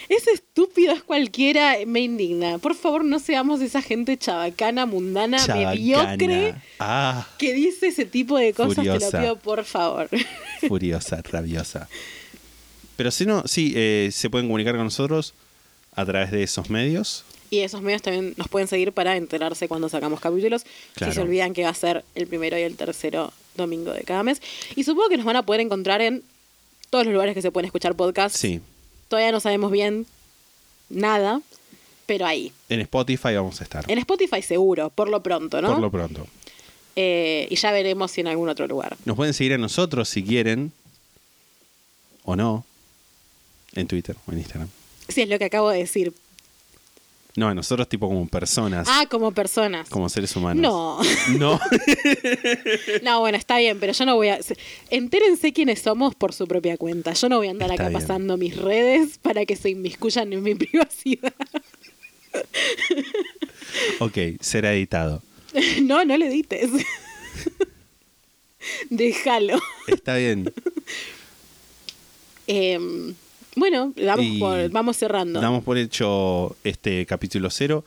Es 0.10 0.28
estúpido, 0.28 0.92
es 0.94 1.04
cualquiera, 1.04 1.76
me 1.86 2.02
indigna. 2.02 2.58
Por 2.58 2.76
favor, 2.76 3.06
no 3.06 3.20
seamos 3.20 3.62
esa 3.62 3.82
gente 3.82 4.18
chabacana, 4.18 4.86
mundana, 4.86 5.38
Chabacana. 5.38 5.70
mediocre, 5.72 6.56
Ah, 6.80 7.26
que 7.38 7.54
dice 7.54 7.88
ese 7.88 8.06
tipo 8.06 8.38
de 8.38 8.52
cosas, 8.54 8.76
te 8.76 8.82
Furiosa. 8.84 9.18
lo 9.18 9.24
pido 9.24 9.36
por 9.40 9.64
favor. 9.64 10.10
furiosa, 10.68 11.22
rabiosa. 11.24 11.77
Pero 12.96 13.12
si 13.12 13.26
no, 13.26 13.44
sí, 13.46 13.74
eh, 13.76 14.10
se 14.12 14.30
pueden 14.30 14.48
comunicar 14.48 14.76
con 14.76 14.86
nosotros 14.86 15.34
a 15.94 16.06
través 16.06 16.32
de 16.32 16.44
esos 16.44 16.70
medios. 16.70 17.24
Y 17.50 17.60
esos 17.60 17.82
medios 17.82 18.02
también 18.02 18.34
nos 18.38 18.48
pueden 18.48 18.68
seguir 18.68 18.92
para 18.92 19.16
enterarse 19.16 19.68
cuando 19.68 19.88
sacamos 19.88 20.20
capítulos. 20.20 20.66
Claro. 20.96 21.14
Si 21.14 21.16
se 21.16 21.22
olvidan 21.22 21.54
que 21.54 21.64
va 21.64 21.70
a 21.70 21.74
ser 21.74 22.04
el 22.16 22.28
primero 22.28 22.58
y 22.58 22.62
el 22.62 22.76
tercero 22.76 23.32
domingo 23.56 23.92
de 23.94 24.02
cada 24.02 24.24
mes. 24.24 24.42
Y 24.76 24.84
supongo 24.84 25.10
que 25.10 25.18
nos 25.18 25.26
van 25.26 25.36
a 25.36 25.44
poder 25.44 25.62
encontrar 25.62 26.02
en 26.02 26.24
todos 26.90 27.06
los 27.06 27.14
lugares 27.14 27.34
que 27.34 27.42
se 27.42 27.52
pueden 27.52 27.66
escuchar 27.66 27.96
podcasts. 27.96 28.40
Sí. 28.40 28.62
Todavía 29.08 29.32
no 29.32 29.40
sabemos 29.40 29.72
bien 29.72 30.06
nada, 30.90 31.42
pero 32.06 32.26
ahí. 32.26 32.52
En 32.70 32.82
Spotify 32.82 33.36
vamos 33.36 33.60
a 33.62 33.64
estar. 33.64 33.90
En 33.90 33.98
Spotify 34.00 34.42
seguro, 34.42 34.90
por 34.90 35.10
lo 35.10 35.22
pronto, 35.22 35.62
¿no? 35.62 35.74
Por 35.74 35.82
lo 35.82 35.92
pronto. 35.92 36.28
Eh, 36.96 37.48
y 37.50 37.56
ya 37.56 37.72
veremos 37.72 38.12
si 38.12 38.22
en 38.22 38.28
algún 38.28 38.50
otro 38.50 38.68
lugar. 38.68 38.98
Nos 39.06 39.16
pueden 39.16 39.34
seguir 39.34 39.54
a 39.54 39.58
nosotros 39.58 40.10
si 40.10 40.24
quieren. 40.24 40.72
O 42.30 42.36
no. 42.36 42.66
En 43.74 43.88
Twitter 43.88 44.18
o 44.28 44.32
en 44.34 44.40
Instagram. 44.40 44.68
Sí, 45.08 45.22
es 45.22 45.30
lo 45.30 45.40
que 45.40 45.46
acabo 45.46 45.70
de 45.70 45.78
decir. 45.80 46.14
No, 47.38 47.54
nosotros 47.54 47.88
tipo 47.88 48.08
como 48.10 48.28
personas. 48.28 48.86
Ah, 48.92 49.06
como 49.10 49.32
personas. 49.32 49.88
Como 49.90 50.10
seres 50.10 50.36
humanos. 50.36 50.62
No. 50.62 51.00
No. 51.38 51.60
No, 53.04 53.20
bueno, 53.22 53.38
está 53.38 53.58
bien, 53.60 53.80
pero 53.80 53.94
yo 53.94 54.06
no 54.06 54.16
voy 54.16 54.28
a... 54.30 54.40
Entérense 54.90 55.54
quiénes 55.54 55.80
somos 55.82 56.16
por 56.16 56.34
su 56.34 56.48
propia 56.48 56.76
cuenta. 56.78 57.14
Yo 57.14 57.30
no 57.30 57.38
voy 57.38 57.48
a 57.48 57.52
andar 57.52 57.70
Está 57.72 57.84
acá 57.84 57.90
bien. 57.90 58.02
pasando 58.02 58.36
mis 58.38 58.58
redes 58.58 59.18
para 59.20 59.46
que 59.46 59.56
se 59.56 59.70
inmiscuyan 59.70 60.34
en 60.34 60.44
mi 60.44 60.56
privacidad. 60.66 61.34
ok, 64.00 64.18
será 64.42 64.74
editado. 64.74 65.22
No, 65.84 66.04
no 66.04 66.18
le 66.18 66.28
edites. 66.28 66.72
Déjalo. 68.90 69.60
Está 69.88 70.16
bien. 70.18 70.52
Em, 72.48 73.14
bueno, 73.56 73.94
por- 74.40 74.70
vamos 74.72 74.98
cerrando. 74.98 75.40
Damos 75.42 75.64
por 75.64 75.78
hecho 75.78 76.56
este 76.64 77.06
capítulo 77.06 77.50
cero. 77.50 77.84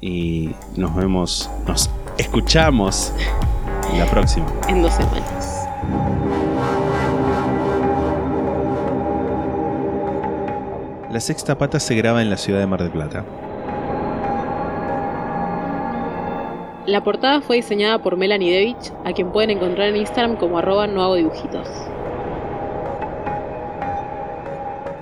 Y 0.00 0.50
nos 0.76 0.94
vemos, 0.96 1.48
nos 1.66 1.88
escuchamos 2.18 3.12
la 3.96 4.10
próxima. 4.10 4.46
En 4.68 4.82
dos 4.82 4.92
semanas. 4.94 5.58
La 11.10 11.20
sexta 11.20 11.58
pata 11.58 11.78
se 11.78 11.94
graba 11.94 12.22
en 12.22 12.30
la 12.30 12.36
ciudad 12.38 12.60
de 12.60 12.66
Mar 12.66 12.80
del 12.82 12.90
Plata. 12.90 13.24
La 16.86 17.04
portada 17.04 17.42
fue 17.42 17.56
diseñada 17.56 17.98
por 18.02 18.16
Melanie 18.16 18.52
Devich, 18.52 18.92
a 19.04 19.12
quien 19.12 19.30
pueden 19.30 19.50
encontrar 19.50 19.88
en 19.88 19.96
Instagram 19.96 20.36
como 20.36 20.58
arroba 20.58 20.86
no 20.86 21.02
hago 21.02 21.14
dibujitos. 21.16 21.68